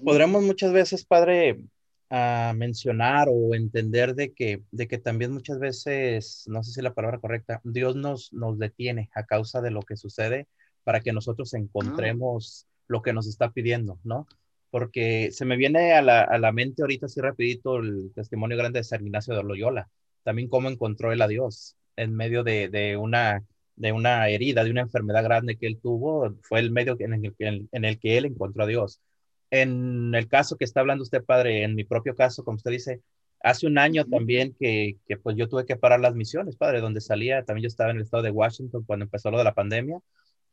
[0.03, 1.65] Podremos muchas veces, padre,
[2.09, 6.93] a mencionar o entender de que, de que también muchas veces, no sé si la
[6.93, 10.47] palabra correcta, Dios nos, nos detiene a causa de lo que sucede
[10.83, 11.57] para que nosotros ah.
[11.57, 14.27] encontremos lo que nos está pidiendo, ¿no?
[14.69, 18.79] Porque se me viene a la, a la mente ahorita así rapidito el testimonio grande
[18.79, 19.89] de San Ignacio de Loyola,
[20.23, 23.43] también cómo encontró él a Dios en medio de, de, una,
[23.75, 27.69] de una herida, de una enfermedad grande que él tuvo, fue el medio en el,
[27.71, 29.01] en el que él encontró a Dios.
[29.49, 33.01] En el caso que está hablando usted, padre, en mi propio caso, como usted dice,
[33.43, 37.01] hace un año también que, que, pues yo tuve que parar las misiones, padre, donde
[37.01, 39.99] salía, también yo estaba en el estado de Washington cuando empezó lo de la pandemia,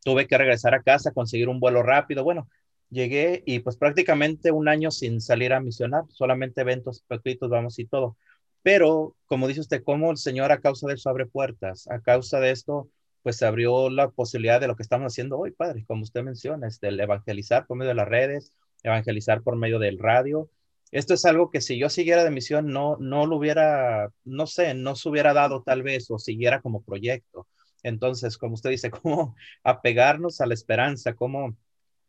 [0.04, 2.24] tuve que regresar a casa, conseguir un vuelo rápido.
[2.24, 2.48] Bueno,
[2.90, 7.86] llegué y pues prácticamente un año sin salir a misionar, solamente eventos gratuitos, vamos y
[7.86, 8.16] todo.
[8.62, 12.40] Pero, como dice usted, cómo el Señor a causa de eso abre puertas, a causa
[12.40, 12.90] de esto,
[13.22, 16.66] pues se abrió la posibilidad de lo que estamos haciendo hoy, Padre, como usted menciona,
[16.66, 20.50] es del evangelizar por medio de las redes, evangelizar por medio del radio.
[20.90, 24.74] Esto es algo que si yo siguiera de misión, no, no lo hubiera, no sé,
[24.74, 27.46] no se hubiera dado tal vez o siguiera como proyecto.
[27.82, 31.56] Entonces, como usted dice, cómo apegarnos a la esperanza, cómo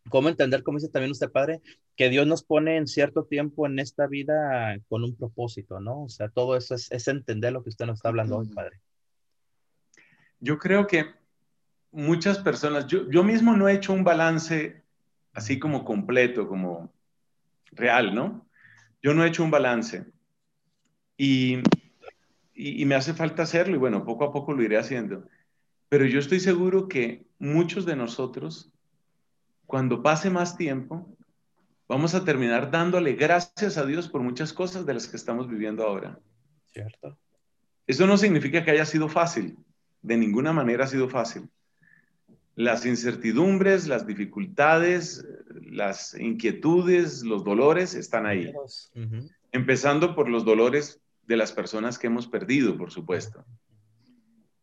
[0.09, 1.61] cómo entender, como dice también usted, padre,
[1.95, 6.03] que Dios nos pone en cierto tiempo en esta vida con un propósito, ¿no?
[6.03, 8.79] O sea, todo eso es, entender lo que usted nos está hablando hoy, padre.
[10.39, 11.05] Yo creo que
[11.91, 14.83] muchas personas, yo, yo mismo no he hecho un balance
[15.33, 16.93] así como completo, como
[17.71, 18.47] real, ¿no?
[19.01, 20.05] Yo no he hecho un balance.
[21.17, 21.57] Y,
[22.53, 25.27] y, y, me hace falta hacerlo y bueno, poco a poco lo iré haciendo.
[25.89, 28.71] Pero yo estoy seguro que muchos de nosotros
[29.69, 31.15] cuando pase más tiempo,
[31.87, 35.83] vamos a terminar dándole gracias a Dios por muchas cosas de las que estamos viviendo
[35.83, 36.17] ahora.
[36.65, 37.15] Cierto.
[37.85, 39.59] Eso no significa que haya sido fácil,
[40.01, 41.51] de ninguna manera ha sido fácil.
[42.55, 45.23] Las incertidumbres, las dificultades,
[45.61, 48.51] las inquietudes, los dolores están ahí.
[49.51, 53.45] Empezando por los dolores de las personas que hemos perdido, por supuesto.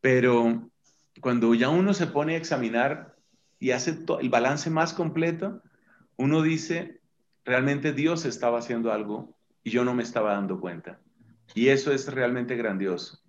[0.00, 0.68] Pero
[1.20, 3.16] cuando ya uno se pone a examinar
[3.58, 5.62] y hace el balance más completo,
[6.16, 7.00] uno dice,
[7.44, 11.00] realmente Dios estaba haciendo algo y yo no me estaba dando cuenta.
[11.54, 13.20] Y eso es realmente grandioso.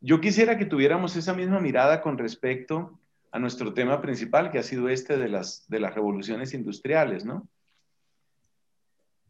[0.00, 2.98] Yo quisiera que tuviéramos esa misma mirada con respecto
[3.30, 7.48] a nuestro tema principal, que ha sido este de las, de las revoluciones industriales, ¿no?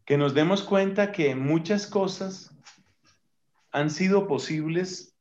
[0.05, 2.53] Que nos demos cuenta que muchas cosas
[3.71, 5.12] han sido posibles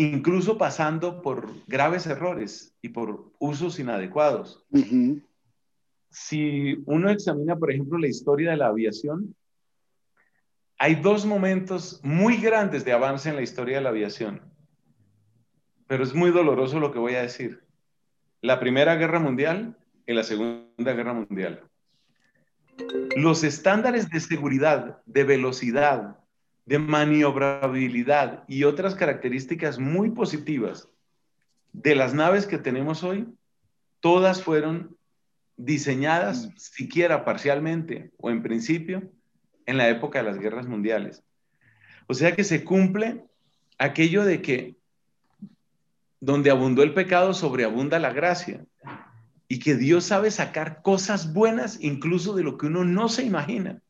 [0.00, 4.64] incluso pasando por graves errores y por usos inadecuados.
[6.08, 9.34] Si uno examina, por ejemplo, la historia de la aviación,
[10.78, 14.40] hay dos momentos muy grandes de avance en la historia de la aviación,
[15.86, 17.62] pero es muy doloroso lo que voy a decir.
[18.40, 21.62] La Primera Guerra Mundial y la Segunda Guerra Mundial.
[23.16, 26.19] Los estándares de seguridad, de velocidad,
[26.70, 30.88] de maniobrabilidad y otras características muy positivas
[31.72, 33.26] de las naves que tenemos hoy,
[33.98, 34.96] todas fueron
[35.56, 36.56] diseñadas, mm.
[36.56, 39.02] siquiera parcialmente o en principio,
[39.66, 41.24] en la época de las guerras mundiales.
[42.06, 43.24] O sea que se cumple
[43.76, 44.76] aquello de que
[46.20, 48.64] donde abundó el pecado, sobreabunda la gracia.
[49.48, 53.82] Y que Dios sabe sacar cosas buenas incluso de lo que uno no se imagina.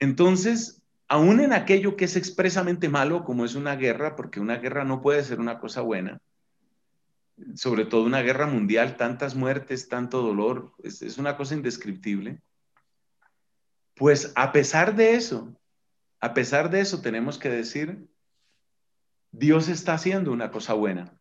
[0.00, 0.79] Entonces,
[1.10, 5.02] aún en aquello que es expresamente malo, como es una guerra, porque una guerra no
[5.02, 6.20] puede ser una cosa buena,
[7.56, 12.40] sobre todo una guerra mundial, tantas muertes, tanto dolor, es, una cosa indescriptible.
[13.96, 15.60] Pues a pesar de eso,
[16.20, 18.06] a pesar de eso tenemos que decir,
[19.32, 21.18] Dios está haciendo una cosa buena,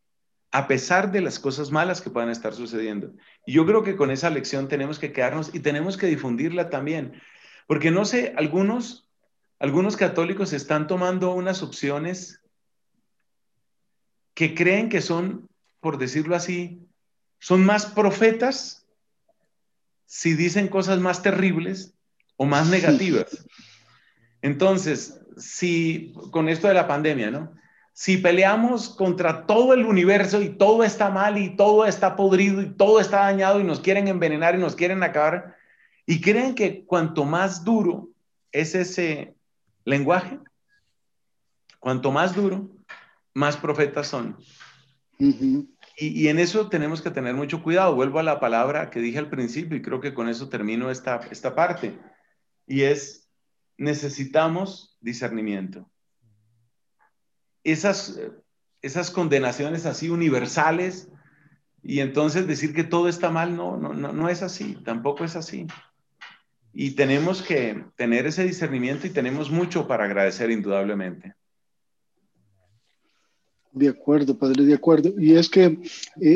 [0.52, 3.12] a pesar de las cosas malas que puedan estar sucediendo.
[3.43, 7.19] Y yo creo que con esa lección tenemos que quedarnos y tenemos que difundirla también,
[7.65, 9.09] porque no sé, algunos
[9.60, 12.41] algunos católicos están tomando unas opciones
[14.34, 15.50] que creen que son,
[15.82, 16.88] por decirlo así,
[17.39, 18.88] son más profetas
[20.06, 21.93] si dicen cosas más terribles
[22.38, 23.45] o más negativas.
[24.41, 27.54] Entonces, si con esto de la pandemia, ¿no?
[27.91, 32.69] Si peleamos contra todo el universo y todo está mal y todo está podrido y
[32.69, 35.58] todo está dañado y nos quieren envenenar y nos quieren acabar,
[36.06, 38.10] y creen que cuanto más duro
[38.54, 39.36] es ese
[39.86, 40.39] lenguaje,
[41.80, 42.70] cuanto más duro,
[43.34, 44.38] más profetas son.
[45.98, 47.96] y, en eso tenemos que tener mucho cuidado.
[47.96, 51.18] Vuelvo a la palabra que dije al principio y creo que con eso termino esta,
[51.32, 52.00] esta parte.
[52.65, 53.30] Y es,
[53.78, 55.89] necesitamos discernimiento.
[57.63, 58.20] Esas,
[58.82, 61.10] esas condenaciones así universales
[61.82, 65.36] y entonces decir que todo está mal, no, no, no, no es así, tampoco es
[65.36, 65.68] así.
[66.73, 71.34] Y tenemos que tener ese discernimiento y tenemos mucho para agradecer indudablemente.
[73.71, 75.13] De acuerdo, padre, de acuerdo.
[75.17, 75.79] Y es que, eh,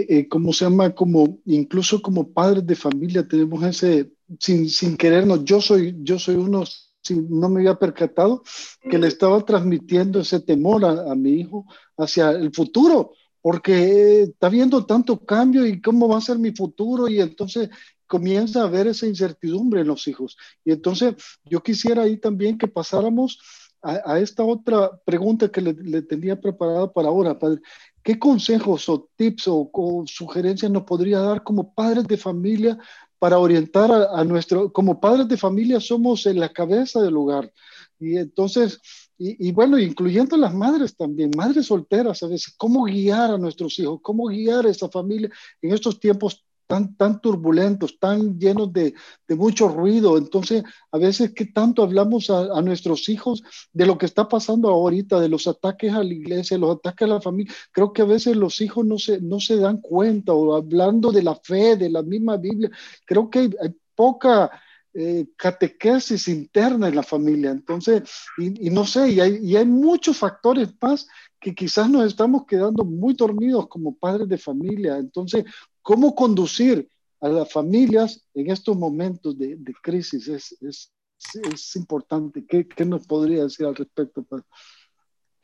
[0.09, 5.43] eh, como se llama, como incluso como padres de familia tenemos ese, sin, sin querernos,
[5.43, 6.63] yo soy, yo soy uno,
[7.01, 8.43] si no me había percatado,
[8.89, 11.65] que le estaba transmitiendo ese temor a, a mi hijo
[11.97, 17.09] hacia el futuro, porque está viendo tanto cambio y cómo va a ser mi futuro
[17.09, 17.69] y entonces
[18.07, 20.38] comienza a haber esa incertidumbre en los hijos.
[20.63, 21.15] Y entonces
[21.45, 23.39] yo quisiera ahí también que pasáramos
[23.84, 27.59] a, esta otra pregunta que le, tenía preparada para ahora, padre.
[28.01, 32.78] ¿Qué consejos o tips o, sugerencias nos podría dar como padres de familia
[33.19, 37.51] para orientar a, nuestro, como padres de familia somos en la cabeza del hogar?
[37.99, 38.80] Y entonces,
[39.17, 43.99] y, bueno, incluyendo las madres también, madres solteras a veces, cómo guiar a nuestros hijos,
[44.01, 45.30] cómo guiar a esa familia
[45.61, 48.93] en estos tiempos tan, tan turbulentos, tan llenos de,
[49.28, 50.18] de, mucho ruido.
[50.18, 54.70] Entonces, a veces, ¿qué tanto hablamos a, a, nuestros hijos de lo que está pasando
[54.70, 57.53] ahorita, de los ataques a la iglesia, los ataques a la familia?
[57.72, 61.24] Creo que a veces los hijos no se, no se dan cuenta, o hablando de
[61.24, 62.70] la fe, de la misma Biblia,
[63.05, 64.51] creo que hay, hay poca...
[64.95, 67.49] Eh, catequesis interna en la familia.
[67.49, 68.03] Entonces,
[68.38, 71.07] y, y no sé, y hay, y hay, muchos factores más
[71.39, 74.97] que quizás nos estamos quedando muy dormidos como padres de familia.
[74.97, 75.45] Entonces,
[75.84, 76.89] cómo conducir
[77.21, 82.45] a las familias en estos momentos de, crisis es, es, importante.
[82.45, 84.25] ¿Qué, ¿Qué, nos podría decir al respecto?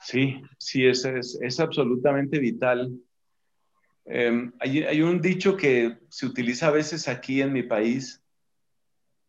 [0.01, 2.91] Sí, sí, es, es, absolutamente vital.
[4.05, 8.21] Em, hay, hay, un dicho que se utiliza a veces aquí en mi país.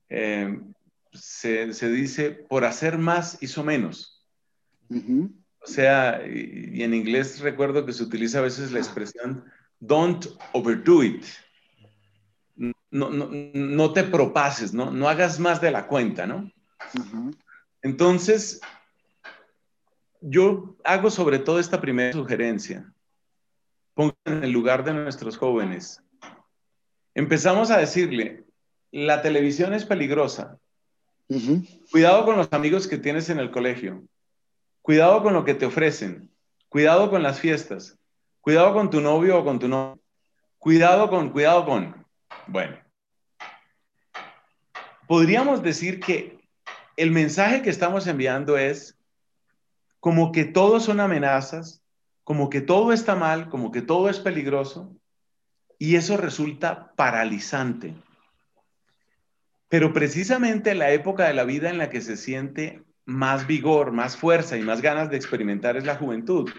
[0.08, 0.72] Em,
[1.12, 4.26] se, se, dice, por hacer más hizo menos.
[4.90, 9.44] O sea, y, y, en inglés recuerdo que se utiliza a veces la expresión
[9.80, 11.24] don't overdo it.
[12.56, 14.90] No, no, no te propases, ¿no?
[14.90, 16.50] No hagas más de la cuenta, ¿no?
[17.82, 18.60] Entonces,
[20.20, 22.92] yo hago sobre todo esta primera sugerencia.
[23.94, 26.02] Pongan en el lugar de nuestros jóvenes.
[27.14, 28.44] Empezamos a decirle,
[28.92, 30.58] la televisión es peligrosa.
[31.90, 34.02] Cuidado con los amigos que tienes en el colegio.
[34.82, 36.30] Cuidado con lo que te ofrecen.
[36.68, 37.99] Cuidado con las fiestas.
[38.40, 40.00] Cuidado con tu novio o con tu novio.
[40.58, 42.06] Cuidado con, cuidado con.
[42.46, 42.78] Bueno,
[45.06, 46.38] podríamos decir que
[46.96, 48.98] el mensaje que estamos enviando es
[50.00, 51.82] como que todos son amenazas,
[52.24, 54.96] como que todo está mal, como que todo es peligroso,
[55.78, 57.94] y eso resulta paralizante.
[59.68, 64.16] Pero precisamente la época de la vida en la que se siente más vigor, más
[64.16, 66.50] fuerza y más ganas de experimentar es la juventud.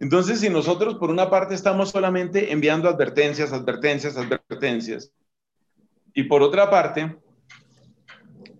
[0.00, 5.12] Entonces, si nosotros por una parte estamos solamente enviando advertencias, advertencias, advertencias,
[6.14, 7.16] y por otra parte,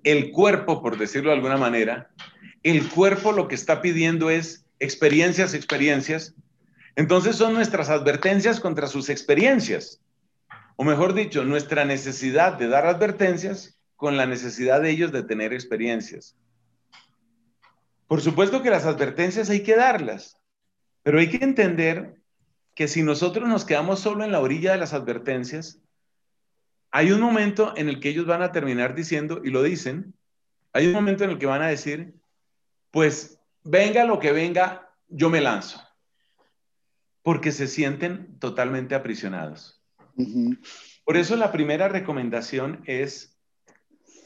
[0.02, 2.10] el cuerpo, por decirlo de alguna manera,
[2.62, 6.34] el cuerpo lo que está pidiendo es experiencias, experiencias,
[6.96, 10.00] entonces son nuestras advertencias contra sus experiencias,
[10.76, 15.52] o mejor dicho, nuestra necesidad de dar advertencias con la necesidad de ellos de tener
[15.52, 16.36] experiencias.
[18.06, 20.37] Por supuesto que las advertencias hay que darlas,
[21.08, 22.20] pero hay que entender
[22.74, 25.80] que si nosotros nos quedamos solo en la orilla de las advertencias,
[26.90, 30.12] hay un momento en el que ellos van a terminar diciendo, y lo dicen,
[30.74, 32.12] hay un momento en el que van a decir,
[32.90, 35.82] pues venga lo que venga, yo me lanzo,
[37.22, 39.82] porque se sienten totalmente aprisionados.
[41.06, 43.34] Por eso la primera recomendación es,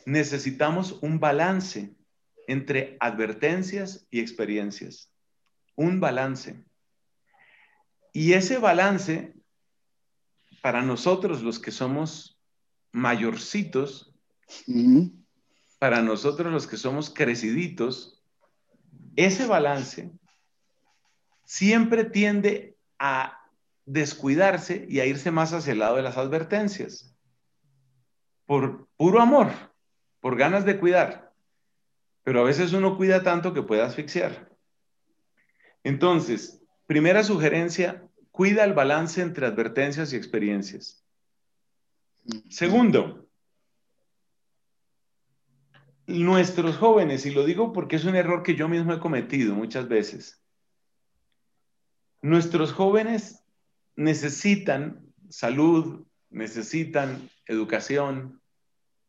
[0.05, 1.95] necesitamos un balance
[2.49, 5.13] entre advertencias y experiencias.
[5.77, 6.72] Un balance.
[8.13, 9.35] Y ese balance,
[10.61, 12.39] para nosotros los que somos
[12.93, 14.15] mayorcitos,
[15.79, 18.23] para nosotros los que somos creciditos,
[19.17, 20.13] ese balance
[21.45, 23.39] siempre tiende a
[23.85, 27.17] descuidarse y a irse más hacia el lado de las advertencias.
[28.47, 29.51] Por puro amor,
[30.21, 31.33] por ganas de cuidar.
[32.23, 34.51] Pero a veces uno cuida tanto que puede asfixiar.
[35.83, 36.62] Entonces,
[36.93, 41.03] Primera sugerencia, cuida el balance entre advertencias y experiencias.
[42.51, 43.31] Segundo,
[46.07, 49.89] nuestros jóvenes, y lo digo porque es un error que yo mismo he cometido muchas
[49.89, 50.45] veces,
[52.21, 53.43] nuestros jóvenes
[53.97, 58.43] necesitan salud, necesitan educación,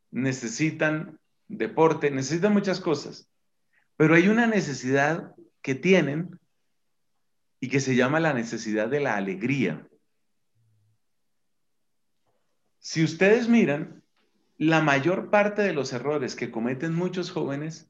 [0.09, 1.19] necesitan
[1.49, 3.29] deporte, necesitan muchas cosas,
[3.97, 6.39] pero hay una necesidad que tienen
[7.63, 9.87] y que se llama la necesidad de la alegría.
[12.79, 14.03] Si ustedes miran,
[14.57, 17.89] la mayor parte de los errores que cometen muchos jóvenes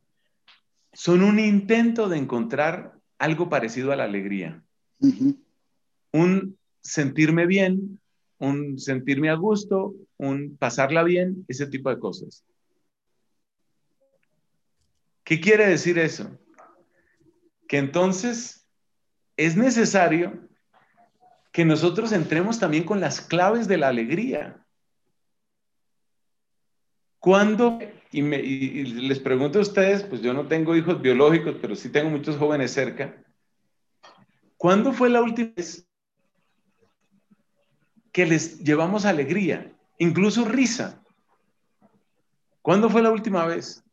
[0.93, 4.63] son un intento de encontrar algo parecido a la alegría.
[6.11, 7.99] Un sentirme bien,
[8.37, 12.45] un sentirme a gusto, un pasarla bien, ese tipo de cosas.
[15.23, 16.29] ¿Qué quiere decir eso?
[17.67, 18.62] Que entonces
[19.37, 20.47] es necesario
[21.51, 24.65] que nosotros entremos también con las claves de la alegría.
[27.19, 27.79] Cuando
[28.13, 32.09] y, y les pregunto a ustedes, pues yo no tengo hijos biológicos, pero sí tengo
[32.09, 33.15] muchos jóvenes cerca.
[34.55, 35.87] ¿Cuándo fue la última vez
[38.11, 41.03] que les llevamos alegría, incluso risa?
[42.61, 43.83] ¿Cuándo fue la última vez?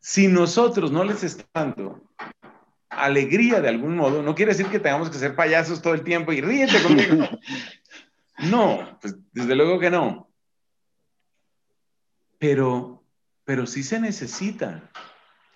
[0.00, 2.05] Si nosotros no les estamos dando
[3.04, 6.32] alegría de algún modo, no quiere decir que tengamos que ser payasos todo el tiempo
[6.32, 7.28] y ríete conmigo.
[8.38, 10.28] No, pues desde luego que no.
[12.38, 13.02] Pero,
[13.44, 14.90] pero sí se necesita.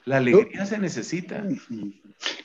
[0.06, 1.44] La alegría se necesita.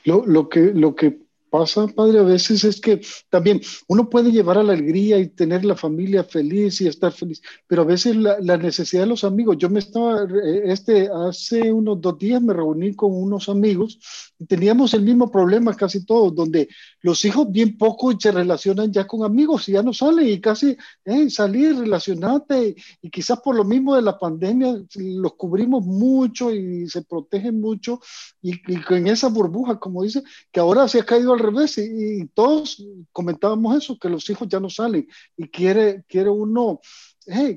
[0.04, 4.58] Lo, lo, que, lo que pasa, padre, a veces es que también uno puede llevar
[4.58, 8.38] a la alegría y tener la familia feliz y estar feliz, pero a veces la,
[8.40, 12.52] la, necesidad de los amigos, yo me estaba, eh, este, hace unos dos días me
[12.52, 13.98] reuní con unos amigos
[14.48, 16.68] teníamos el mismo problema casi todos, donde
[17.00, 20.76] los hijos bien poco se relacionan ya con amigos y ya no salen y casi
[21.04, 22.68] eh, salir, relacionate.
[22.68, 27.60] Y, y quizás por lo mismo de la pandemia los cubrimos mucho y se protegen
[27.60, 28.00] mucho
[28.42, 30.22] y, y con esa burbuja, como dice,
[30.52, 34.60] que ahora se ha caído al revés y, todos comentábamos eso, que los hijos ya
[34.60, 35.06] no salen
[35.36, 36.80] y quiere, quiere uno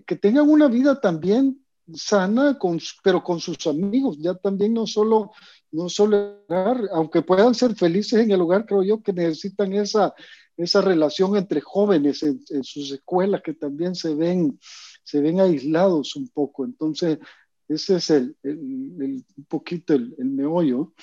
[0.05, 1.63] que tengan una vida también
[1.93, 5.31] sana, con, pero con sus amigos, ya también no solo,
[5.71, 6.45] no solo,
[6.91, 10.13] aunque puedan ser felices en el hogar, creo yo que necesitan esa,
[10.57, 14.59] esa relación entre jóvenes en, sus escuelas que también se ven,
[15.03, 16.65] se ven aislados un poco.
[16.65, 17.19] Entonces,
[17.67, 20.93] ese es el, el, el un poquito el, el meollo.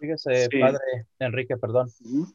[0.00, 1.88] Fíjese, padre Enrique, perdón,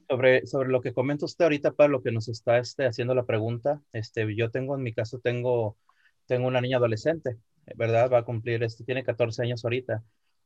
[0.07, 3.25] sobre, sobre lo que comenta usted ahorita, para lo que nos está este, haciendo la
[3.25, 5.77] pregunta, este, yo tengo en mi caso, tengo,
[6.25, 7.37] tengo una niña adolescente,
[7.75, 8.09] ¿verdad?
[8.11, 10.03] Va a cumplir, este, tiene 14 años ahorita.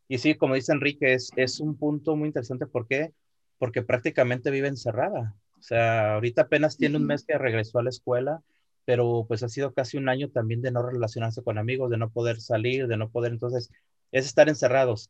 [0.08, 2.68] Y sí, como dice Enrique, es, es un punto muy interesante.
[2.68, 3.14] ¿Por qué?
[3.58, 5.36] Porque prácticamente vive encerrada.
[5.60, 8.42] O sea, ahorita apenas tiene un mes que regresó a la escuela,
[8.86, 12.10] pero pues ha sido casi un año también de no relacionarse con amigos, de no
[12.10, 13.72] poder salir, de no poder, entonces,
[14.12, 15.10] es estar encerrados.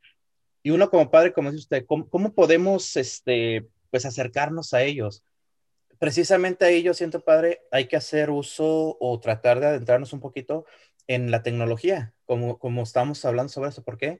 [0.61, 5.23] Y uno como padre, como dice usted, ¿cómo, cómo podemos, este, pues, acercarnos a ellos?
[5.99, 10.65] Precisamente a ellos, siento padre, hay que hacer uso o tratar de adentrarnos un poquito
[11.07, 13.83] en la tecnología, como, como estamos hablando sobre eso.
[13.83, 14.19] ¿Por qué?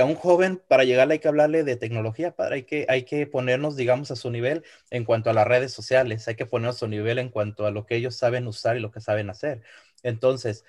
[0.00, 3.26] a un joven, para llegarle hay que hablarle de tecnología, padre, hay que, hay que
[3.26, 6.78] ponernos, digamos, a su nivel en cuanto a las redes sociales, hay que ponernos a
[6.80, 9.62] su nivel en cuanto a lo que ellos saben usar y lo que saben hacer.
[10.02, 10.64] Entonces,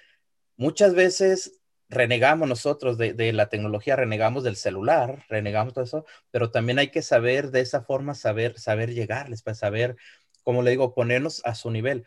[0.56, 6.52] muchas veces renegamos nosotros de, de, la tecnología, renegamos del celular, renegamos todo eso, pero
[6.52, 9.98] también hay que saber de esa forma, saber, saber llegarles, para pues, saber,
[10.44, 12.06] como le digo, ponernos a su nivel.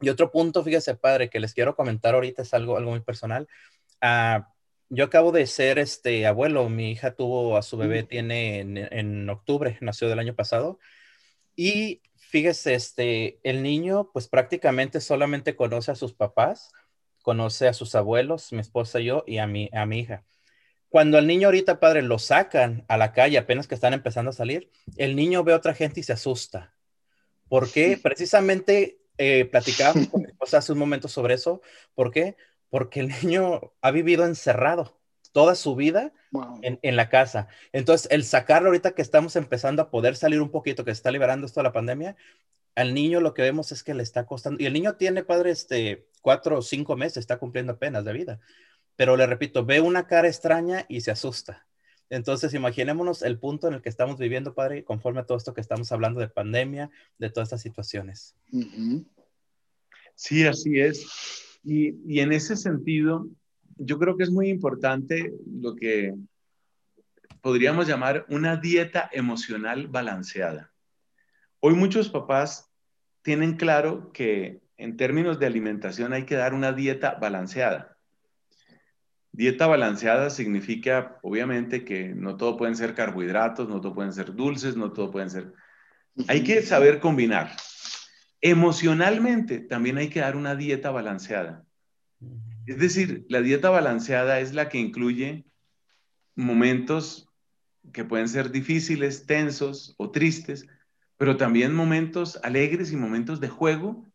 [0.00, 3.48] Y otro punto, fíjese, padre, que les quiero comentar ahorita es algo, algo muy personal.
[4.02, 4.42] Uh,
[4.88, 8.06] yo acabo de ser este abuelo, mi hija tuvo a su bebé, mm.
[8.06, 10.78] tiene en, en, octubre, nació del año pasado,
[11.54, 16.72] y fíjese, este, el niño pues prácticamente solamente conoce a sus papás,
[17.22, 20.24] conoce a sus abuelos, mi esposa y yo, y a mi, a mi hija.
[20.88, 24.34] Cuando al niño ahorita, padre, lo sacan a la calle apenas que están empezando a
[24.34, 26.74] salir, el niño ve a otra gente y se asusta.
[27.48, 27.98] ¿Por qué?
[28.02, 31.60] Precisamente eh, platicábamos con mi esposa hace un momento sobre eso.
[31.94, 32.36] ¿Por qué?
[32.70, 34.98] Porque el niño ha vivido encerrado
[35.32, 36.60] toda su vida wow.
[36.62, 37.48] en, en, la casa.
[37.72, 41.10] Entonces, el sacarlo ahorita que estamos empezando a poder salir un poquito, que se está
[41.10, 42.16] liberando esto de la pandemia,
[42.76, 45.50] al niño lo que vemos es que le está costando, y el niño tiene, padre,
[45.50, 48.40] este, cuatro o cinco meses, está cumpliendo apenas de vida,
[48.96, 51.66] pero le repito, ve una cara extraña y se asusta.
[52.08, 55.60] Entonces, imaginémonos el punto en el que estamos viviendo, padre, conforme a todo esto que
[55.60, 58.36] estamos hablando de pandemia, de todas estas situaciones.
[58.52, 59.06] Uh -huh.
[60.14, 61.04] Sí, así es.
[61.68, 63.26] Y, en ese sentido,
[63.76, 66.14] yo creo que es muy importante lo que
[67.40, 70.72] podríamos llamar una dieta emocional balanceada.
[71.58, 72.70] Hoy muchos papás
[73.22, 77.98] tienen claro que en términos de alimentación hay que dar una dieta balanceada.
[79.32, 84.76] Dieta balanceada significa, obviamente, que no todo pueden ser carbohidratos, no todo pueden ser dulces,
[84.76, 85.52] no todo pueden ser...
[86.28, 87.50] Hay que saber combinar.
[88.48, 91.64] Emocionalmente también hay que dar una dieta balanceada.
[92.64, 95.46] Es decir, la dieta balanceada es la que incluye
[96.36, 97.28] momentos
[97.92, 100.68] que pueden ser difíciles, tensos o tristes,
[101.16, 104.06] pero también momentos alegres y momentos de juego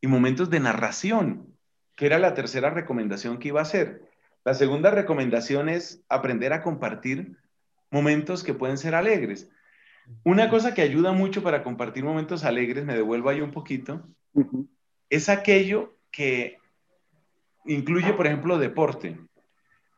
[0.00, 1.58] y momentos de narración,
[1.96, 4.08] que era la tercera recomendación que iba a hacer.
[4.44, 7.38] La segunda recomendación es aprender a compartir
[7.90, 9.50] momentos que pueden ser alegres.
[10.24, 14.42] Una cosa que ayuda mucho para compartir momentos alegres, me devuelvo ahí un poquito, uh
[14.42, 14.68] -huh.
[15.08, 16.58] es aquello que
[17.64, 19.18] incluye, por ejemplo, deporte.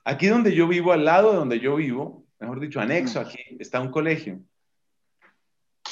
[0.04, 3.80] Aquí donde yo vivo, al lado de donde yo vivo, mejor dicho, anexo aquí, está
[3.80, 4.40] un colegio.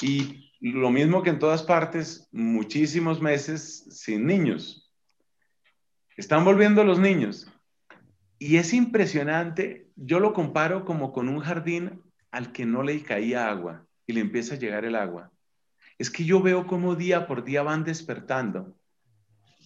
[0.01, 4.91] Y lo mismo que en todas partes, muchísimos meses sin niños.
[6.17, 7.47] Están volviendo los niños.
[8.43, 12.01] y es impresionante, yo lo comparo como con un jardín
[12.31, 15.31] al que no le caía agua y le empieza a llegar el agua.
[15.97, 18.75] Es que yo veo cómo día por día van despertando,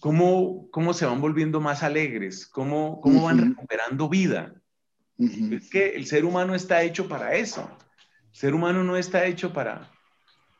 [0.00, 4.54] cómo, cómo se van volviendo más alegres, cómo, cómo van recuperando vida.
[5.18, 7.70] Es que el ser humano está hecho para eso.
[8.32, 9.90] El ser humano no está hecho para,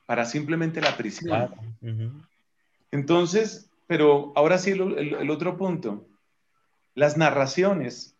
[0.06, 1.50] para simplemente la prisión.
[2.90, 6.08] Entonces, pero ahora sí el, otro punto.
[6.94, 8.16] Las narraciones.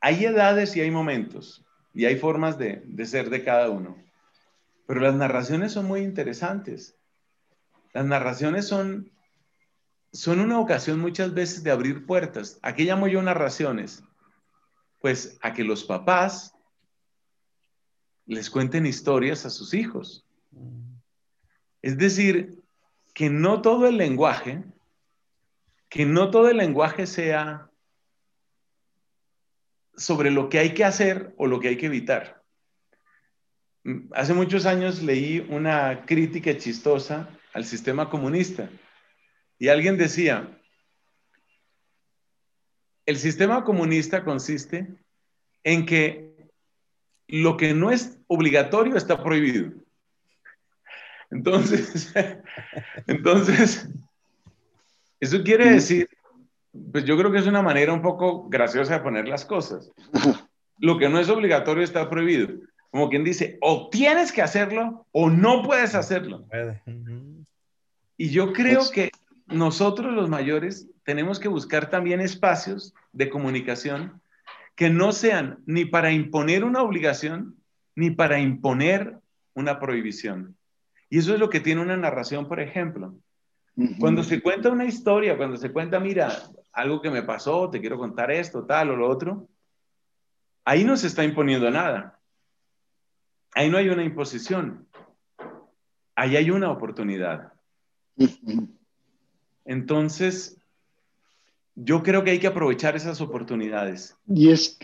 [0.00, 3.96] Hay edades y hay momentos y hay formas de, de ser de cada uno.
[4.88, 6.96] Pero las narraciones son muy interesantes.
[7.92, 9.12] Las narraciones son,
[10.14, 12.58] son una ocasión muchas veces de abrir puertas.
[12.62, 14.02] ¿A qué llamo yo narraciones?
[14.98, 16.54] Pues a que los papás
[18.24, 20.26] les cuenten historias a sus hijos.
[21.82, 22.58] Es decir,
[23.12, 24.64] que no todo el lenguaje,
[25.90, 27.70] que no todo el lenguaje sea
[29.98, 32.37] sobre lo que hay que hacer o lo que hay que evitar.
[34.12, 38.70] Hace muchos años leí una crítica chistosa al sistema comunista
[39.58, 40.60] y alguien decía,
[43.06, 44.86] el sistema comunista consiste
[45.64, 46.36] en que
[47.26, 49.72] lo que no es obligatorio está prohibido.
[51.30, 52.12] Entonces,
[53.06, 53.86] entonces,
[55.20, 56.08] eso quiere decir,
[56.92, 59.90] pues yo creo que es una manera un poco graciosa de poner las cosas.
[60.80, 62.54] Lo que no es obligatorio está prohibido.
[62.90, 66.46] Como quien dice, o tienes que hacerlo o no puedes hacerlo.
[68.16, 69.10] Y yo creo pues que
[69.46, 74.20] nosotros los mayores tenemos que buscar también espacios de comunicación
[74.74, 77.56] que no sean ni para imponer una obligación
[77.94, 79.18] ni para imponer
[79.54, 80.56] una prohibición.
[81.10, 83.14] Y eso es lo que tiene una narración, por ejemplo.
[84.00, 86.36] Cuando se cuenta una historia, cuando se cuenta, mira,
[86.72, 89.48] algo que me pasó, te quiero contar esto, tal o lo otro,
[90.64, 92.17] ahí no se está imponiendo nada.
[93.52, 94.86] Ahí no hay una imposición.
[96.14, 97.52] Ahí hay una oportunidad.
[99.64, 100.56] Entonces,
[101.74, 104.16] yo creo que hay que aprovechar esas oportunidades.
[104.26, 104.78] Y es...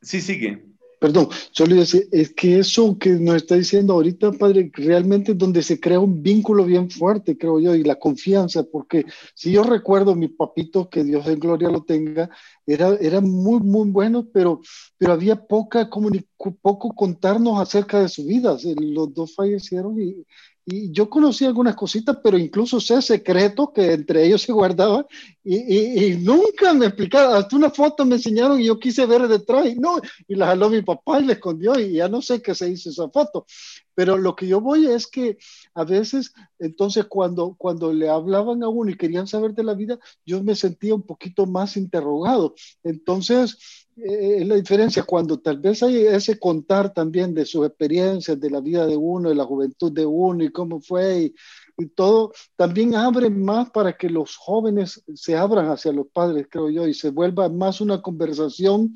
[0.00, 0.64] Sí, sigue.
[0.98, 5.62] Perdón, solo decir, es que eso que nos está diciendo ahorita, padre, realmente es donde
[5.62, 10.16] se crea un vínculo bien fuerte, creo yo, y la confianza, porque si yo recuerdo
[10.16, 12.30] mi papito, que Dios en gloria lo tenga,
[12.66, 14.60] era, era muy, muy bueno, pero,
[14.96, 18.56] pero había poca poco contarnos acerca de su vida.
[18.80, 20.24] Los dos fallecieron y,
[20.70, 25.06] y yo conocí algunas cositas, pero incluso sé secretos que entre ellos se guardaban
[25.42, 27.36] y, nunca me explicaron.
[27.36, 30.68] Hasta una foto me enseñaron y yo quise ver detrás y no, y la jaló
[30.68, 33.46] mi papá y la escondió y ya no sé qué se hizo esa foto.
[33.94, 35.38] Pero lo que yo voy es que
[35.72, 39.98] a veces, entonces cuando, cuando le hablaban a uno y querían saber de la vida,
[40.26, 42.54] yo me sentía un poquito más interrogado.
[42.84, 48.50] Entonces, es la diferencia cuando tal vez hay ese contar también de sus experiencias, de
[48.50, 51.32] la vida de uno, de la juventud de uno y cómo fue
[51.76, 56.68] y, todo, también abre más para que los jóvenes se abran hacia los padres, creo
[56.70, 58.94] yo, y se vuelva más una conversación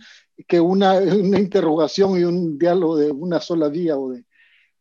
[0.48, 4.24] que una, una interrogación y un diálogo de una sola vía o de...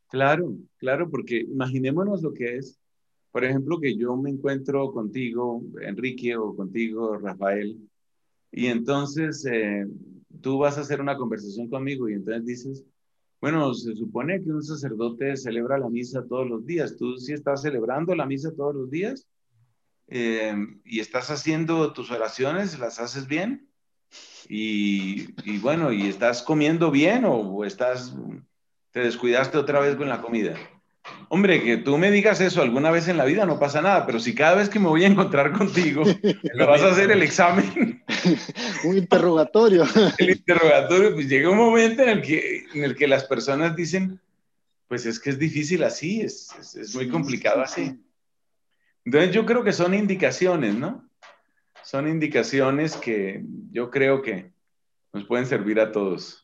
[0.09, 2.79] Claro, claro, porque imaginémonos lo que es,
[3.31, 7.77] por ejemplo, que yo me encuentro contigo, Enrique, o contigo, Rafael,
[8.51, 9.85] y entonces eh,
[10.41, 12.85] tú vas a hacer una conversación conmigo y entonces dices,
[13.39, 16.95] bueno, se supone que un sacerdote celebra la misa todos los días.
[16.97, 19.27] ¿Tú sí estás celebrando la misa todos los días?
[20.07, 22.77] Eh, ¿Y estás haciendo tus oraciones?
[22.77, 23.67] ¿Las haces bien?
[24.49, 28.13] Y, y bueno, ¿y estás comiendo bien o estás,
[28.91, 30.55] te descuidaste otra vez con la comida?
[31.29, 34.19] Hombre, que tú me digas eso alguna vez en la vida no pasa nada, pero
[34.19, 36.03] si cada vez que me voy a encontrar contigo
[36.55, 38.00] me vas a hacer el examen.
[38.83, 39.83] un interrogatorio.
[40.17, 44.19] el interrogatorio, pues llega un momento en el, que, en el que las personas dicen,
[44.87, 47.99] pues es que es difícil así, es, es, muy complicado así.
[49.05, 51.09] Entonces yo creo que son indicaciones, ¿no?
[51.83, 54.51] Son indicaciones que yo creo que
[55.13, 56.40] nos pueden servir a todos.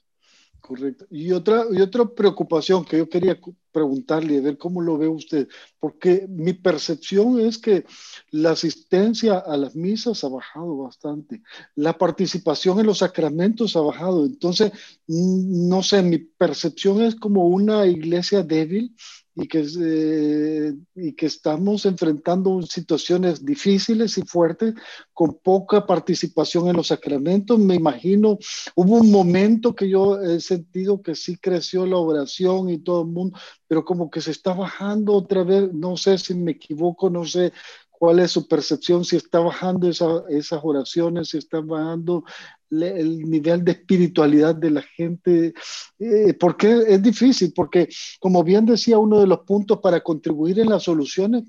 [0.68, 1.06] Correcto.
[1.10, 3.40] Y otra, y otra preocupación que yo quería
[3.72, 5.48] preguntarle, y ver cómo lo ve usted,
[5.80, 7.86] porque mi percepción es que
[8.32, 11.42] la asistencia a las misas ha bajado bastante,
[11.76, 14.74] la participación en los sacramentos ha bajado, entonces,
[15.08, 18.94] no sé, mi percepción es como una iglesia débil
[19.40, 24.74] y que, eh, y que estamos enfrentando situaciones difíciles y fuertes
[25.14, 27.60] con poca participación en los sacramentos.
[27.60, 28.40] Me imagino,
[28.76, 33.10] hubo un momento que yo he sentido que sí creció la oración y todo el
[33.10, 37.24] mundo, pero como que se está bajando otra vez, no sé si me equivoco, no
[37.24, 37.54] sé
[37.98, 42.24] cuál es su percepción, si está bajando esas oraciones, si está bajando
[42.70, 45.54] el nivel de espiritualidad de la gente,
[46.00, 47.90] eh, porque es difícil, porque
[48.20, 51.44] como bien decía uno de los puntos para contribuir en las soluciones,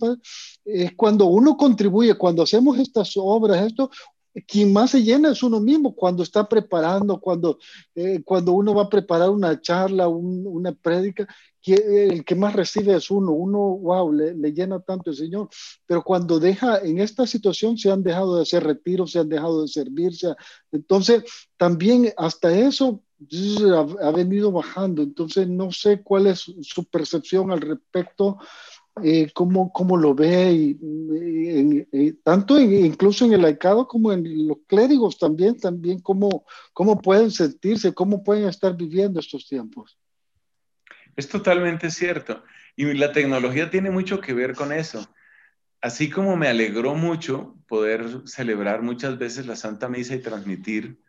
[0.64, 3.90] es cuando uno contribuye, cuando hacemos estas obras, esto,
[4.46, 7.58] quien más se llena es uno mismo cuando está preparando, cuando,
[7.94, 11.26] eh, cuando uno va a preparar una charla, una prédica,
[11.66, 15.48] el que más recibe es uno, uno, wow, le, llena tanto el Señor,
[15.86, 19.62] pero cuando deja, en esta situación se han dejado de hacer retiros, se han dejado
[19.62, 20.34] de servirse,
[20.72, 21.24] entonces
[21.56, 23.02] también hasta eso
[23.74, 28.38] ha, ha venido bajando, entonces no sé cuál es su percepción al respecto
[29.02, 35.18] eh, cómo, cómo, lo ve, y, tanto incluso en el laicado como en los clérigos
[35.18, 39.98] también, también cómo, cómo pueden sentirse, cómo pueden estar viviendo estos tiempos.
[41.16, 42.44] Es totalmente cierto.
[42.76, 45.08] Y la tecnología tiene mucho que ver con eso.
[45.80, 51.00] Así como me alegró mucho poder celebrar muchas veces la Santa Misa y transmitir,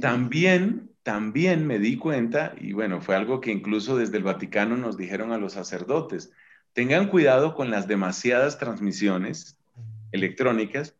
[0.00, 4.96] también, también me di cuenta, y bueno, fue algo que incluso desde el Vaticano nos
[4.96, 6.32] dijeron a los sacerdotes,
[6.76, 9.56] tengan cuidado con las demasiadas transmisiones
[10.12, 10.94] electrónicas,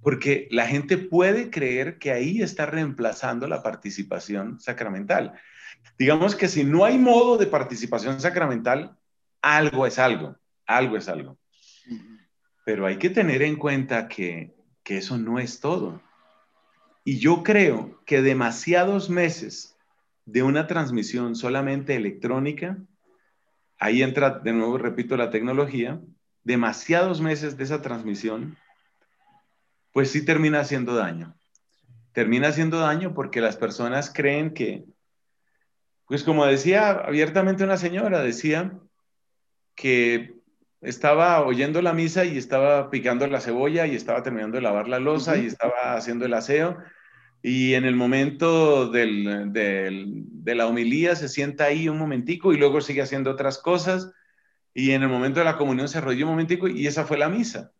[0.00, 5.34] porque la gente puede creer que ahí está reemplazando la participación sacramental.
[5.98, 8.96] Digamos que si no hay modo de participación sacramental,
[9.42, 10.34] algo es algo,
[10.66, 11.36] algo es algo.
[12.64, 16.00] Pero hay que tener en cuenta que, que eso no es todo.
[17.04, 19.76] Y yo creo que demasiados meses
[20.24, 22.78] de una transmisión solamente electrónica
[23.82, 26.00] ahí entra de nuevo, repito, la tecnología,
[26.44, 28.56] demasiados meses de esa transmisión,
[29.92, 31.34] pues sí termina haciendo daño.
[32.12, 34.84] Termina haciendo daño porque las personas creen que,
[36.06, 38.78] pues como decía abiertamente una señora, decía
[39.74, 40.36] que
[40.80, 45.00] estaba oyendo la misa y estaba picando la cebolla y estaba terminando de lavar la
[45.00, 46.78] losa y estaba haciendo el aseo
[47.42, 52.80] y en el momento del, de la homilía se sienta ahí un momentico y luego
[52.80, 54.12] sigue haciendo otras cosas
[54.72, 57.28] y en el momento de la comunión se arrodilla un momentico y esa fue la
[57.28, 57.72] misa.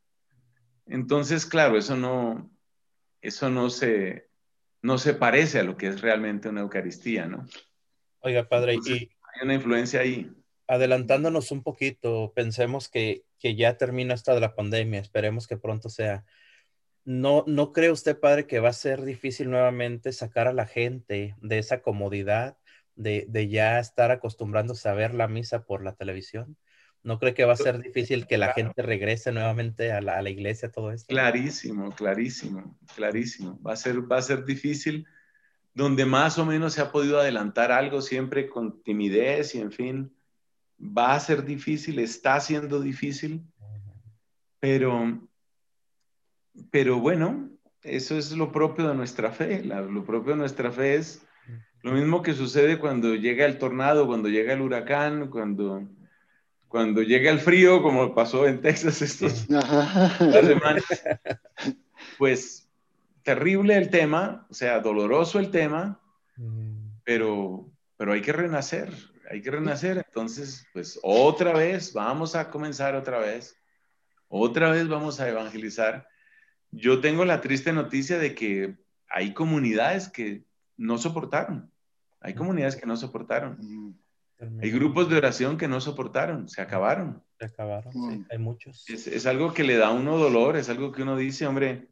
[0.87, 2.51] Entonces, claro, eso no,
[3.21, 4.29] eso no se,
[4.83, 7.47] no se parece a lo que es realmente una Eucaristía, ¿no?
[8.21, 10.31] Oiga, padre, y hay una influencia ahí.
[10.67, 15.89] Adelantándonos un poquito, pensemos que, que ya termina esta de la pandemia, esperemos que pronto
[15.89, 16.25] sea.
[17.05, 21.35] ¿No, ¿No cree usted, padre, que va a ser difícil nuevamente sacar a la gente
[21.41, 22.57] de esa comodidad
[22.95, 26.57] de, ya estar acostumbrándose a ver la misa por la televisión?
[27.03, 30.71] ¿No cree que va a ser difícil que la gente regrese nuevamente a la, iglesia,
[30.71, 31.09] todo esto?
[31.09, 33.61] Clarísimo, clarísimo, clarísimo.
[33.61, 35.07] Va a, ser, va a ser difícil.
[35.75, 40.15] Donde más o menos se ha podido adelantar algo siempre con timidez y en fin,
[40.79, 43.43] va a ser difícil, está siendo difícil,
[44.61, 45.29] pero
[46.71, 47.51] pero bueno,
[47.83, 49.63] eso es lo propio de nuestra fe.
[49.65, 51.23] lo propio de nuestra fe es
[51.83, 55.83] lo mismo que sucede cuando llega el tornado, cuando llega el huracán, cuando,
[56.69, 60.85] cuando llega el frío, como pasó en Texas estos semanas.
[62.19, 62.69] Pues
[63.25, 66.01] terrible el tema, o sea, doloroso el tema,
[67.05, 68.93] pero, pero hay que renacer,
[69.29, 70.05] hay que renacer.
[70.07, 73.57] Entonces, pues otra vez, vamos a comenzar otra vez,
[74.29, 76.07] otra vez vamos a evangelizar
[76.73, 78.77] yo tengo la triste noticia de que
[79.09, 80.45] hay comunidades que
[80.77, 81.71] no soportaron.
[82.21, 83.97] Hay comunidades que no soportaron.
[84.61, 87.23] Hay grupos de oración que no soportaron, se acabaron.
[87.39, 88.85] Se acabaron, sí, hay muchos.
[88.89, 91.89] Es, algo que le da a uno dolor, es algo que uno dice, hombre,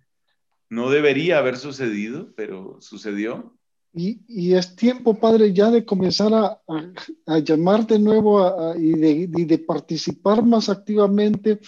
[0.69, 3.57] no debería haber sucedido, pero sucedió.
[3.93, 10.45] Y, es tiempo, Padre, ya de comenzar a, llamar de nuevo y, de, de, participar
[10.45, 11.61] más activamente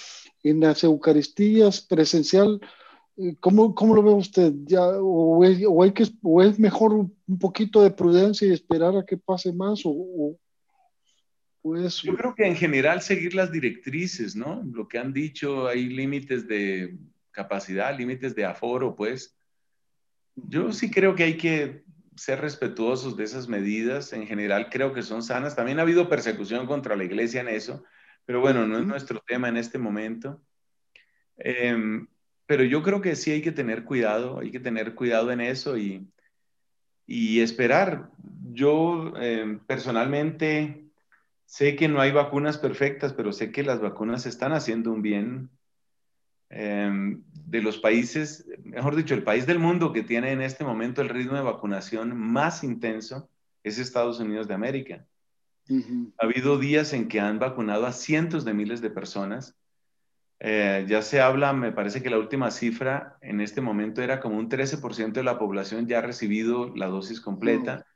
[0.43, 2.67] en las Eucaristías presencial eh,
[3.41, 4.53] ¿Cómo, ¿Cómo, lo ve usted?
[4.65, 8.97] ¿Ya, o, es, o, hay que, ¿O es mejor un poquito de prudencia y esperar
[8.97, 9.83] a que pase más?
[9.85, 10.39] O,
[11.61, 12.01] pues...
[12.03, 14.63] Yo creo que en general seguir las directrices, ¿no?
[14.65, 16.97] Lo que han dicho, hay límites de
[17.31, 19.37] capacidad, límites de aforo, pues.
[20.35, 21.85] Yo sí creo que hay que
[22.17, 24.15] ser respetuosos de esas medidas.
[24.15, 25.55] En general creo que son sanas.
[25.55, 27.85] También ha habido persecución contra la iglesia en eso,
[28.25, 30.43] pero bueno, no es nuestro tema en este momento.
[31.37, 32.07] Eh,
[32.47, 35.77] pero yo creo que sí hay que tener cuidado, hay que tener cuidado en eso
[35.77, 36.07] y,
[37.07, 38.11] y esperar.
[38.53, 40.87] Yo eh, personalmente
[41.45, 45.51] sé que no hay vacunas perfectas, pero sé que las vacunas están haciendo un bien.
[46.55, 51.01] Em, de los países, mejor dicho, el país del mundo que tiene en este momento
[51.01, 53.31] el ritmo de vacunación más intenso
[53.63, 55.07] es Estados Unidos de América.
[55.71, 59.57] Ha habido días en que han vacunado a cientos de miles de personas
[60.45, 64.39] Eh, ya se habla, me parece que la última cifra en este momento era como
[64.39, 67.87] un 13% de la población ya ha recibido la dosis completa.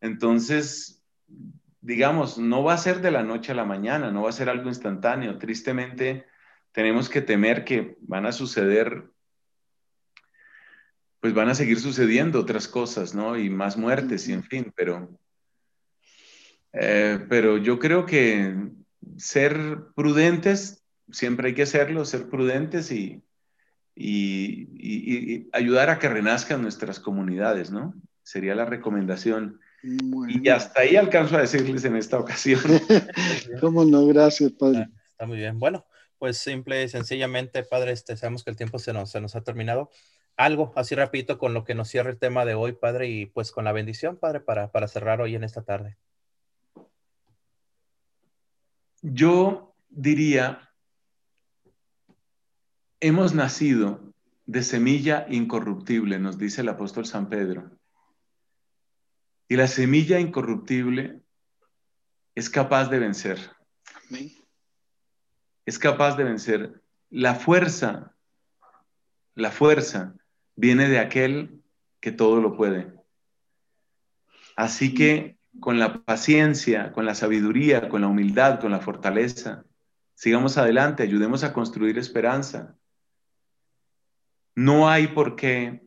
[0.00, 1.00] Entonces,
[1.80, 4.48] digamos, no va a ser de la noche a la mañana, no va a ser
[4.48, 5.38] algo instantáneo.
[5.38, 6.26] Tristemente,
[6.72, 9.04] tenemos que temer que van a suceder,
[11.20, 13.38] pues van a seguir sucediendo otras cosas, ¿no?
[13.38, 15.08] Y más muertes y en fin, pero,
[16.72, 18.56] eh, pero yo creo que
[19.18, 20.79] ser prudentes,
[21.12, 23.22] siempre hay que serlo, ser prudentes y,
[23.94, 27.94] y, ayudar a que renazcan nuestras comunidades, ¿no?
[28.22, 29.60] Sería la recomendación.
[30.28, 32.60] Y hasta ahí alcanzo a decirles en esta ocasión.
[33.60, 34.06] ¿Cómo no?
[34.06, 34.86] Gracias, Padre.
[34.86, 35.58] Ah, está muy bien.
[35.58, 35.86] Bueno,
[36.18, 39.42] pues simple y sencillamente, Padre, este, sabemos que el tiempo se nos, se nos ha
[39.42, 39.90] terminado.
[40.36, 43.52] Algo así rapidito con lo que nos cierra el tema de hoy, Padre, y pues
[43.52, 45.96] con la bendición, Padre, para, para cerrar hoy en esta tarde.
[49.02, 50.69] Yo diría,
[53.00, 54.12] hemos nacido
[54.46, 57.70] de semilla incorruptible, nos dice el apóstol San Pedro.
[59.48, 61.20] Y la semilla incorruptible
[62.34, 63.50] es capaz de vencer.
[65.66, 66.82] Es capaz de vencer.
[67.10, 68.14] La fuerza,
[69.34, 70.14] la fuerza
[70.54, 71.62] viene de aquel
[72.00, 72.92] que todo lo puede.
[74.56, 79.64] Así que con la paciencia, con la sabiduría, con la humildad, con la fortaleza.
[80.14, 82.76] Sigamos adelante, ayudemos a construir esperanza.
[84.54, 85.82] No hay por qué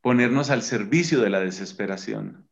[0.00, 2.48] ponernos al servicio de la desesperación.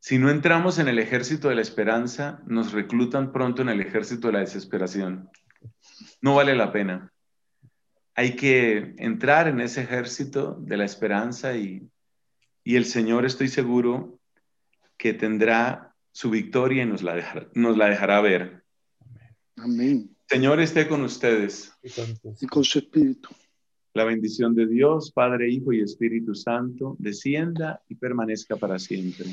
[0.00, 4.26] Si no entramos en el ejército de la esperanza, nos reclutan pronto en el ejército
[4.28, 5.30] de la desesperación.
[6.20, 7.10] No vale la pena.
[8.14, 11.88] Hay que entrar en ese ejército de la esperanza y,
[12.62, 14.20] y el Señor, estoy seguro,
[14.96, 18.62] que tendrá su victoria y nos la dejará, nos la dejará ver.
[19.56, 20.14] Amén.
[20.28, 21.72] Señor esté con ustedes.
[21.82, 23.30] Y con su espíritu.
[23.94, 29.26] La bendición de Dios, Padre, Hijo y Espíritu Santo, descienda y permanezca para siempre.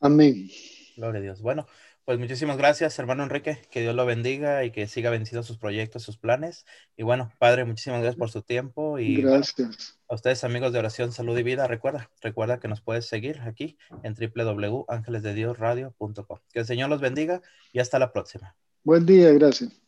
[0.00, 0.50] Amén.
[0.98, 1.40] Gloria a Dios.
[1.40, 1.66] Bueno,
[2.04, 3.56] pues muchísimas gracias, hermano Enrique.
[3.70, 6.66] Que Dios lo bendiga y que siga venciendo sus proyectos, sus planes.
[6.94, 8.98] Y bueno, Padre, muchísimas gracias por su tiempo.
[8.98, 9.98] Y gracias.
[10.08, 13.78] a ustedes, amigos de Oración, Salud y Vida, recuerda, recuerda que nos puedes seguir aquí
[14.02, 16.38] en www.angelesdediosradio.com.
[16.52, 17.40] Que el Señor los bendiga
[17.72, 18.56] y hasta la próxima.
[18.84, 19.85] Buen día, gracias.